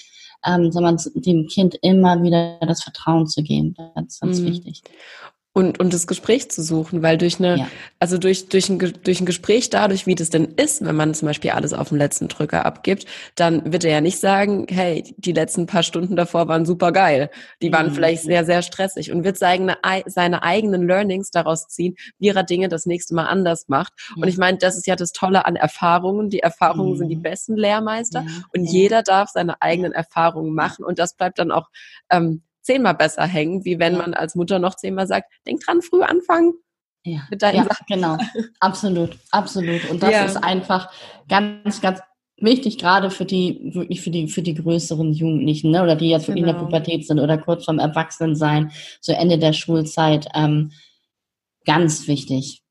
ähm, 0.44 0.72
sondern 0.72 0.98
dem 1.14 1.46
Kind 1.46 1.78
immer 1.84 2.24
wieder 2.24 2.58
das 2.62 2.82
Vertrauen 2.82 3.28
zu 3.28 3.44
geben. 3.44 3.76
Das 3.94 4.06
ist 4.08 4.22
ganz 4.22 4.40
mhm. 4.40 4.48
wichtig 4.48 4.82
und, 5.54 5.82
und 5.82 5.94
das 5.94 6.08
Gespräch 6.08 6.50
zu 6.50 6.64
suchen, 6.64 7.04
weil 7.04 7.18
durch 7.18 7.40
eine, 7.40 7.58
ja. 7.58 7.68
also 8.00 8.18
durch, 8.18 8.48
durch, 8.48 8.70
ein, 8.70 8.80
durch 8.80 9.20
ein 9.20 9.26
Gespräch 9.26 9.70
dadurch, 9.70 10.08
wie 10.08 10.16
das 10.16 10.30
denn 10.30 10.46
ist, 10.46 10.86
wenn 10.86 10.96
man 10.96 11.14
zum 11.14 11.28
Beispiel 11.28 11.52
alles 11.52 11.74
auf 11.74 11.90
den 11.90 11.98
letzten 11.98 12.30
Drücker 12.30 12.66
abgibt, 12.66 13.06
dann 13.36 13.74
wird 13.74 13.84
er 13.84 13.92
ja 13.92 14.02
nicht 14.02 14.20
sagen, 14.20 14.66
hey, 14.70 15.14
die 15.18 15.34
letzten 15.34 15.66
paar 15.66 15.84
Stunden 15.84 16.16
davor 16.16 16.48
waren 16.48 16.66
super 16.66 16.94
geil. 16.94 17.30
Die 17.62 17.74
waren 17.74 17.88
mhm. 17.88 17.96
vielleicht 17.96 18.24
sehr, 18.24 18.46
sehr 18.46 18.62
stressig 18.62 19.12
und 19.12 19.26
wird 19.26 19.38
seine, 19.38 19.78
seine 20.06 20.42
eigenen 20.42 20.88
Learnings 20.88 21.32
daraus 21.32 21.68
ziehen, 21.68 21.96
wie 22.18 22.30
er 22.30 22.44
Dinge 22.44 22.70
das 22.70 22.86
nächste 22.86 23.14
Mal 23.14 23.26
anders 23.26 23.68
macht. 23.68 23.92
Mhm. 24.16 24.24
Und 24.24 24.30
ich 24.30 24.38
meine, 24.38 24.58
das 24.58 24.78
ist 24.78 24.88
ja 24.88 24.96
das 24.96 25.12
Tolle 25.12 25.46
an 25.46 25.58
Erfahrungen. 25.58 26.30
Die 26.30 26.40
Erfahrungen 26.40 26.94
mhm. 26.94 26.98
sind 26.98 27.10
die 27.10 27.18
mhm. 27.18 27.24
besten 27.24 27.58
Lehrmeister 27.58 28.26
und 28.56 28.66
jeder 28.66 29.04
darf 29.04 29.30
seine 29.30 29.62
eigenen 29.62 29.92
Erfahrungen 29.92 30.54
machen 30.54 30.86
und 30.86 30.98
das 30.98 31.16
bleibt 31.16 31.40
dann 31.40 31.52
auch, 31.52 31.68
ähm, 32.10 32.42
zehnmal 32.62 32.96
besser 32.96 33.26
hängen, 33.26 33.66
wie 33.66 33.80
wenn 33.80 33.94
ja. 33.94 34.00
man 34.00 34.14
als 34.14 34.36
Mutter 34.36 34.60
noch 34.60 34.76
zehnmal 34.76 35.08
sagt, 35.08 35.32
denk 35.46 35.62
dran, 35.66 35.82
früh 35.82 36.02
anfangen. 36.02 36.54
Ja, 37.04 37.22
mit 37.32 37.42
deinen 37.42 37.58
ja 37.58 37.64
Sachen. 37.64 37.86
genau. 37.88 38.18
Absolut, 38.60 39.18
absolut. 39.32 39.90
Und 39.90 40.04
das 40.04 40.12
ja. 40.12 40.24
ist 40.24 40.38
einfach 40.38 40.92
ganz, 41.28 41.82
ganz 41.82 42.00
wichtig, 42.38 42.78
gerade 42.78 43.10
für 43.10 43.26
die, 43.26 43.72
wirklich 43.74 44.02
für 44.02 44.12
die, 44.12 44.28
für 44.28 44.42
die 44.42 44.56
größeren 44.56 45.14
Jugendlichen, 45.14 45.72
ne, 45.72 45.82
oder 45.82 45.96
die 45.96 46.10
jetzt 46.10 46.28
wirklich 46.28 46.44
genau. 46.44 46.58
in 46.60 46.60
der 46.60 46.66
genau. 46.66 46.66
Pubertät 46.66 47.08
sind 47.08 47.20
oder 47.20 47.38
kurz 47.38 47.66
vorm 47.66 47.80
Erwachsenensein, 47.80 48.72
so 49.00 49.14
Ende 49.14 49.38
der 49.40 49.54
Schulzeit, 49.54 50.28
ähm, 50.36 50.72
ganz 51.66 52.08
wichtig. 52.08 52.62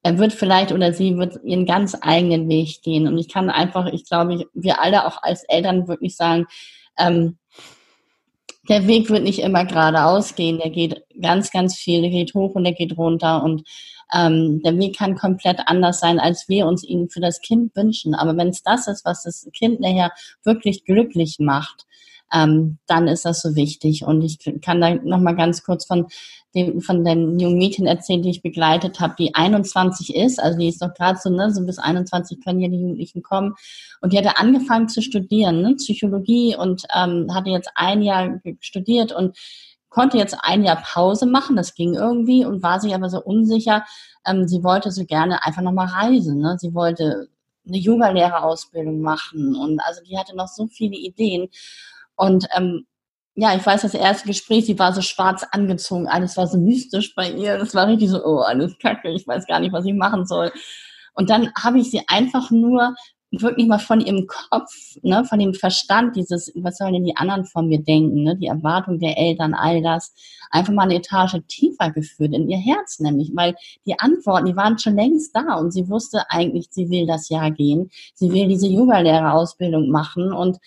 er 0.03 0.19
wird 0.19 0.33
vielleicht 0.33 0.73
oder 0.73 0.93
sie 0.93 1.17
wird 1.17 1.39
ihren 1.45 1.67
ganz 1.67 1.97
eigenen 2.01 2.49
Weg 2.49 2.83
gehen. 2.83 3.07
Und 3.07 3.19
ich 3.19 3.29
kann 3.29 3.51
einfach, 3.51 3.87
ich 3.93 4.09
glaube, 4.09 4.47
wir 4.55 4.81
alle 4.81 5.07
auch 5.07 5.23
als 5.23 5.45
Eltern 5.45 5.87
wirklich 5.87 6.17
sagen, 6.17 6.47
ähm, 6.99 7.37
der 8.69 8.87
Weg 8.87 9.11
wird 9.11 9.23
nicht 9.23 9.41
immer 9.41 9.65
geradeaus 9.67 10.35
gehen. 10.35 10.59
Der 10.59 10.71
geht 10.71 11.05
ganz, 11.21 11.51
ganz 11.51 11.77
viel. 11.77 12.01
Der 12.01 12.11
geht 12.11 12.35
hoch 12.35 12.55
und 12.55 12.65
der 12.65 12.75
geht 12.75 12.97
runter. 12.97 13.43
Und 13.43 13.69
ähm, 14.15 14.63
der 14.63 14.79
Weg 14.79 14.97
kann 14.97 15.17
komplett 15.17 15.61
anders 15.67 16.01
sein, 16.01 16.19
als 16.19 16.49
wir 16.49 16.67
uns 16.67 16.85
ihn 16.85 17.11
für 17.11 17.21
das 17.21 17.41
Kind 17.43 17.77
wünschen. 17.77 18.15
Aber 18.15 18.37
wenn 18.37 18.49
es 18.49 18.63
das 18.63 18.89
ist, 18.89 19.05
was 19.05 19.25
das 19.25 19.47
Kind 19.53 19.81
nachher 19.81 20.13
wirklich 20.43 20.85
glücklich 20.85 21.37
macht, 21.39 21.87
ähm, 22.33 22.79
dann 22.87 23.09
ist 23.09 23.25
das 23.25 23.43
so 23.43 23.55
wichtig. 23.55 24.05
Und 24.05 24.23
ich 24.23 24.39
kann 24.63 24.81
da 24.81 24.95
nochmal 24.95 25.37
ganz 25.37 25.63
kurz 25.63 25.85
von 25.85 26.07
dem, 26.55 26.81
von 26.81 27.05
den 27.05 27.39
jungen 27.39 27.59
Mädchen 27.59 27.87
erzählen, 27.87 28.23
die 28.23 28.31
ich 28.31 28.43
begleitet 28.43 29.01
habe, 29.01 29.15
die 29.19 29.35
21 29.35 30.15
ist, 30.15 30.41
also 30.41 30.59
die 30.59 30.69
ist 30.69 30.83
doch 30.83 30.93
gerade 30.95 31.19
so, 31.23 31.31
ne, 31.31 31.53
so 31.53 31.65
bis 31.65 31.79
21 31.79 32.43
können 32.45 32.61
ja 32.61 32.69
die 32.69 32.81
Jugendlichen 32.81 33.23
kommen. 33.23 33.55
Und 34.01 34.13
die 34.13 34.19
hatte 34.19 34.39
angefangen 34.39 34.89
zu 34.89 35.03
studieren, 35.03 35.63
ne, 35.63 35.75
Psychologie 35.77 36.57
und 36.57 36.83
ähm, 36.95 37.35
hatte 37.35 37.51
jetzt 37.51 37.71
ein 37.75 38.03
Jahr 38.03 38.41
studiert 38.61 39.13
und 39.13 39.37
konnte 39.89 40.17
jetzt 40.17 40.37
ein 40.41 40.65
Jahr 40.65 40.83
Pause 40.83 41.27
machen, 41.27 41.55
das 41.55 41.75
ging 41.75 41.95
irgendwie 41.95 42.45
und 42.45 42.63
war 42.63 42.81
sich 42.81 42.95
aber 42.95 43.11
so 43.11 43.23
unsicher. 43.23 43.85
Ähm, 44.27 44.49
sie 44.49 44.65
wollte 44.65 44.91
so 44.91 45.05
gerne 45.05 45.45
einfach 45.45 45.63
nochmal 45.63 45.89
reisen. 45.89 46.39
Ne? 46.39 46.57
Sie 46.59 46.75
wollte 46.75 47.29
eine 47.67 47.79
Yoga-Lehrerausbildung 47.79 49.01
machen 49.01 49.55
und 49.55 49.81
also 49.81 50.01
die 50.03 50.19
hatte 50.19 50.35
noch 50.35 50.49
so 50.49 50.67
viele 50.67 50.97
Ideen. 50.97 51.49
Und 52.17 52.47
ähm, 52.57 52.87
ja, 53.35 53.55
ich 53.57 53.65
weiß, 53.65 53.83
das 53.83 53.95
erste 53.95 54.29
Gespräch, 54.29 54.67
sie 54.67 54.79
war 54.79 54.93
so 54.93 55.01
schwarz 55.01 55.45
angezogen, 55.53 56.07
alles 56.07 56.37
war 56.37 56.47
so 56.47 56.59
mystisch 56.59 57.15
bei 57.15 57.31
ihr. 57.31 57.59
Das 57.59 57.75
war 57.75 57.87
richtig 57.87 58.11
so, 58.11 58.23
oh, 58.25 58.41
alles 58.41 58.77
kacke, 58.79 59.11
ich 59.11 59.27
weiß 59.27 59.47
gar 59.47 59.61
nicht, 59.61 59.73
was 59.73 59.87
ich 59.87 59.95
machen 59.95 60.27
soll. 60.27 60.53
Und 61.15 61.31
dann 61.31 61.53
habe 61.55 61.79
ich 61.79 61.91
sie 61.91 62.03
einfach 62.09 62.51
nur 62.51 62.95
wirklich 63.33 63.67
mal 63.67 63.79
von 63.79 64.01
ihrem 64.01 64.27
Kopf, 64.27 64.97
ne, 65.03 65.25
von 65.25 65.39
dem 65.39 65.55
Verstand, 65.55 66.17
dieses, 66.17 66.53
was 66.57 66.77
sollen 66.77 66.93
denn 66.93 67.05
die 67.05 67.17
anderen 67.17 67.47
von 67.47 67.67
mir 67.69 67.83
denken, 67.83 68.23
ne, 68.23 68.37
die 68.37 68.47
Erwartung 68.47 68.99
der 68.99 69.17
Eltern, 69.17 69.55
all 69.55 69.83
das, 69.83 70.15
einfach 70.51 70.73
mal 70.73 70.83
eine 70.83 70.97
Etage 70.97 71.37
tiefer 71.49 71.91
geführt, 71.91 72.35
in 72.35 72.51
ihr 72.51 72.59
Herz 72.59 73.01
nämlich, 73.01 73.33
weil 73.35 73.55
die 73.87 73.99
Antworten, 73.99 74.47
die 74.47 74.57
waren 74.57 74.79
schon 74.79 74.97
längst 74.97 75.35
da 75.35 75.55
und 75.55 75.73
sie 75.73 75.89
wusste 75.89 76.31
eigentlich, 76.31 76.69
sie 76.71 76.91
will 76.91 77.07
das 77.07 77.31
Jahr 77.31 77.51
gehen, 77.51 77.91
sie 78.15 78.31
will 78.33 78.49
diese 78.49 78.69
Yoga-Lehrerausbildung 78.69 79.89
machen 79.89 80.33
und 80.33 80.59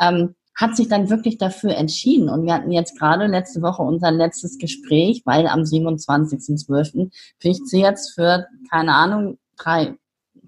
ähm, 0.00 0.36
hat 0.54 0.76
sich 0.76 0.88
dann 0.88 1.10
wirklich 1.10 1.38
dafür 1.38 1.76
entschieden. 1.76 2.28
Und 2.28 2.44
wir 2.44 2.54
hatten 2.54 2.72
jetzt 2.72 2.98
gerade 2.98 3.26
letzte 3.26 3.62
Woche 3.62 3.82
unser 3.82 4.10
letztes 4.10 4.58
Gespräch, 4.58 5.22
weil 5.24 5.46
am 5.46 5.60
27.12. 5.60 7.10
fliegt 7.38 7.68
sie 7.68 7.80
jetzt 7.80 8.14
für, 8.14 8.46
keine 8.70 8.94
Ahnung, 8.94 9.38
drei, 9.56 9.96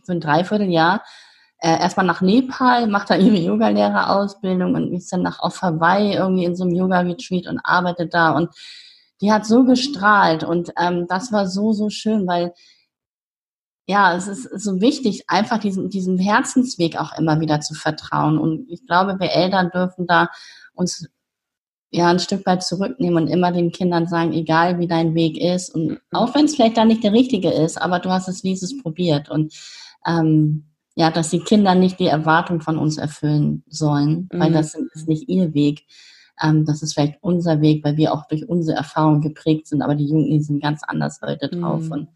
für 0.04 0.12
ein 0.12 0.20
Dreivierteljahr 0.20 1.02
äh, 1.58 1.80
erstmal 1.80 2.04
nach 2.04 2.20
Nepal, 2.20 2.86
macht 2.88 3.08
da 3.08 3.16
ihre 3.16 3.38
Yogalehrerausbildung 3.38 4.74
und 4.74 4.92
ist 4.92 5.10
dann 5.12 5.22
nach 5.22 5.40
auf 5.40 5.62
Hawaii 5.62 6.14
irgendwie 6.14 6.44
in 6.44 6.56
so 6.56 6.64
einem 6.64 6.74
Yoga-Retreat 6.74 7.46
und 7.46 7.58
arbeitet 7.64 8.12
da. 8.12 8.32
Und 8.32 8.50
die 9.22 9.32
hat 9.32 9.46
so 9.46 9.64
gestrahlt 9.64 10.44
und 10.44 10.72
ähm, 10.78 11.06
das 11.08 11.32
war 11.32 11.46
so, 11.46 11.72
so 11.72 11.88
schön, 11.88 12.26
weil 12.26 12.52
ja, 13.86 14.16
es 14.16 14.28
ist 14.28 14.44
so 14.62 14.80
wichtig, 14.80 15.24
einfach 15.26 15.58
diesen, 15.58 15.90
diesem 15.90 16.18
Herzensweg 16.18 16.96
auch 16.98 17.16
immer 17.18 17.40
wieder 17.40 17.60
zu 17.60 17.74
vertrauen. 17.74 18.38
Und 18.38 18.66
ich 18.70 18.86
glaube, 18.86 19.18
wir 19.18 19.30
Eltern 19.30 19.70
dürfen 19.70 20.06
da 20.06 20.28
uns 20.72 21.08
ja 21.90 22.08
ein 22.08 22.18
Stück 22.18 22.44
weit 22.46 22.62
zurücknehmen 22.62 23.22
und 23.24 23.28
immer 23.28 23.52
den 23.52 23.72
Kindern 23.72 24.08
sagen, 24.08 24.32
egal 24.32 24.78
wie 24.78 24.88
dein 24.88 25.14
Weg 25.14 25.38
ist. 25.38 25.70
Und 25.74 25.86
mhm. 25.86 25.98
auch 26.12 26.34
wenn 26.34 26.46
es 26.46 26.56
vielleicht 26.56 26.78
dann 26.78 26.88
nicht 26.88 27.04
der 27.04 27.12
richtige 27.12 27.50
ist, 27.50 27.80
aber 27.80 27.98
du 27.98 28.10
hast 28.10 28.28
es 28.28 28.42
wenigstens 28.42 28.82
probiert. 28.82 29.30
Und 29.30 29.54
ähm, 30.06 30.64
ja, 30.96 31.10
dass 31.10 31.30
die 31.30 31.40
Kinder 31.40 31.74
nicht 31.74 32.00
die 32.00 32.06
Erwartung 32.06 32.60
von 32.60 32.78
uns 32.78 32.98
erfüllen 32.98 33.64
sollen, 33.68 34.28
weil 34.32 34.50
mhm. 34.50 34.54
das 34.54 34.74
ist 34.74 35.08
nicht 35.08 35.28
ihr 35.28 35.52
Weg. 35.52 35.82
Ähm, 36.42 36.64
das 36.64 36.82
ist 36.82 36.94
vielleicht 36.94 37.18
unser 37.20 37.60
Weg, 37.60 37.84
weil 37.84 37.96
wir 37.96 38.14
auch 38.14 38.26
durch 38.28 38.48
unsere 38.48 38.78
Erfahrungen 38.78 39.20
geprägt 39.20 39.66
sind, 39.66 39.82
aber 39.82 39.94
die 39.94 40.06
Jungen 40.06 40.42
sind 40.42 40.62
ganz 40.62 40.82
anders 40.84 41.20
heute 41.22 41.48
drauf. 41.48 41.82
Mhm. 41.82 41.92
Und 41.92 42.08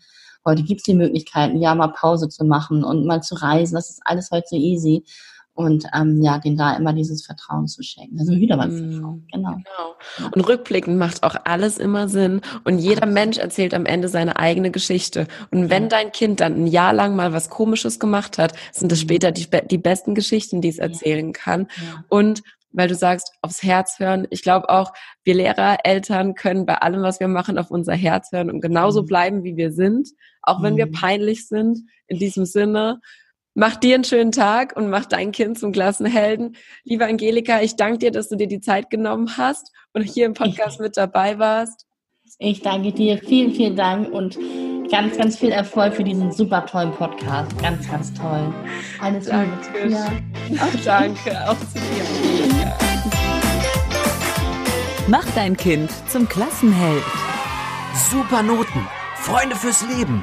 Heute 0.49 0.63
gibt 0.63 0.81
es 0.81 0.85
die 0.85 0.95
Möglichkeiten, 0.95 1.61
ja, 1.61 1.75
mal 1.75 1.89
Pause 1.89 2.31
zu 2.31 2.43
machen 2.43 2.83
und 2.83 3.05
mal 3.05 3.23
zu 3.23 3.35
reisen. 3.35 3.75
Das 3.75 3.91
ist 3.91 4.01
alles 4.07 4.31
heute 4.31 4.47
so 4.49 4.57
easy. 4.57 5.05
Und 5.53 5.85
ähm, 5.95 6.23
ja, 6.23 6.39
denen 6.39 6.57
da 6.57 6.75
immer 6.75 6.95
dieses 6.95 7.27
Vertrauen 7.27 7.67
zu 7.67 7.83
schenken. 7.83 8.19
Also 8.19 8.33
wieder 8.33 8.57
beim 8.57 8.71
mm, 8.71 8.93
Vertrauen, 8.93 9.27
genau. 9.31 9.57
genau. 9.57 10.31
Und 10.33 10.49
rückblickend 10.49 10.97
macht 10.97 11.23
auch 11.23 11.35
alles 11.45 11.77
immer 11.77 12.09
Sinn. 12.09 12.41
Und 12.65 12.79
jeder 12.79 13.05
Mensch 13.07 13.37
erzählt 13.37 13.75
am 13.75 13.85
Ende 13.85 14.09
seine 14.09 14.39
eigene 14.39 14.71
Geschichte. 14.71 15.27
Und 15.51 15.69
wenn 15.69 15.83
ja. 15.85 15.89
dein 15.91 16.13
Kind 16.13 16.41
dann 16.41 16.55
ein 16.55 16.67
Jahr 16.67 16.95
lang 16.95 17.15
mal 17.15 17.35
was 17.35 17.51
Komisches 17.51 18.01
gemacht 18.01 18.39
hat, 18.39 18.55
sind 18.73 18.91
es 18.91 19.01
mhm. 19.01 19.03
später 19.03 19.33
die, 19.33 19.49
die 19.71 19.79
besten 19.79 20.15
Geschichten, 20.15 20.63
die 20.63 20.69
es 20.69 20.79
erzählen 20.79 21.27
ja. 21.27 21.33
kann. 21.33 21.67
Ja. 21.77 22.05
Und 22.09 22.43
weil 22.73 22.89
du 22.89 22.95
sagst, 22.95 23.33
aufs 23.43 23.63
Herz 23.63 23.99
hören. 23.99 24.27
Ich 24.31 24.43
glaube 24.43 24.69
auch, 24.69 24.93
wir 25.25 25.35
Lehrer, 25.35 25.79
Eltern 25.85 26.35
können 26.35 26.67
bei 26.67 26.77
allem, 26.77 27.03
was 27.03 27.21
wir 27.21 27.29
machen, 27.29 27.59
auf 27.59 27.71
unser 27.71 27.95
Herz 27.95 28.31
hören 28.33 28.51
und 28.51 28.61
genauso 28.61 29.03
mhm. 29.03 29.07
bleiben, 29.07 29.45
wie 29.45 29.57
wir 29.57 29.73
sind, 29.73 30.09
auch 30.49 30.63
wenn 30.63 30.75
mhm. 30.75 30.79
wir 30.79 30.93
peinlich 30.93 31.47
sind. 31.49 31.81
In 32.07 32.19
diesem 32.19 32.45
Sinne, 32.47 33.01
mach 33.55 33.77
dir 33.77 33.95
einen 33.95 34.05
schönen 34.05 34.33
Tag 34.33 34.77
und 34.77 34.89
mach 34.89 35.07
dein 35.07 35.33
Kind 35.33 35.59
zum 35.59 35.73
Klassenhelden. 35.73 36.57
Liebe 36.85 37.07
Angelika, 37.07 37.61
ich 37.61 37.77
danke 37.77 37.99
dir, 37.99 38.11
dass 38.11 38.29
du 38.29 38.37
dir 38.37 38.49
die 38.49 38.61
Zeit 38.61 38.91
genommen 38.91 39.37
hast 39.37 39.73
und 39.93 40.03
hier 40.03 40.27
im 40.27 40.35
Podcast 40.35 40.81
mit 40.81 40.97
dabei 40.97 41.39
warst. 41.39 41.87
Ich 42.39 42.61
danke 42.61 42.93
dir. 42.93 43.19
Vielen, 43.19 43.53
vielen 43.53 43.77
Dank 43.77 44.11
und 44.13 44.39
ganz, 44.91 45.17
ganz 45.17 45.39
viel 45.39 45.51
Erfolg 45.51 45.95
für 45.95 46.05
diesen 46.05 46.33
super 46.33 46.65
tollen 46.67 46.93
Podcast. 46.93 47.57
Ganz, 47.61 47.89
ganz 47.89 48.13
toll. 48.15 48.53
Alles 49.01 49.27
Danke. 49.27 49.57
Liebe. 49.83 49.95
Ja. 49.95 50.69
Danke, 50.85 51.49
auch 51.49 51.59
zu 51.59 51.79
dir. 51.79 52.77
Mach 55.09 55.25
dein 55.35 55.57
Kind 55.57 55.91
zum 56.09 56.29
Klassenheld. 56.29 57.05
Super 58.11 58.43
Noten, 58.43 58.87
Freunde 59.17 59.57
fürs 59.57 59.83
Leben, 59.89 60.23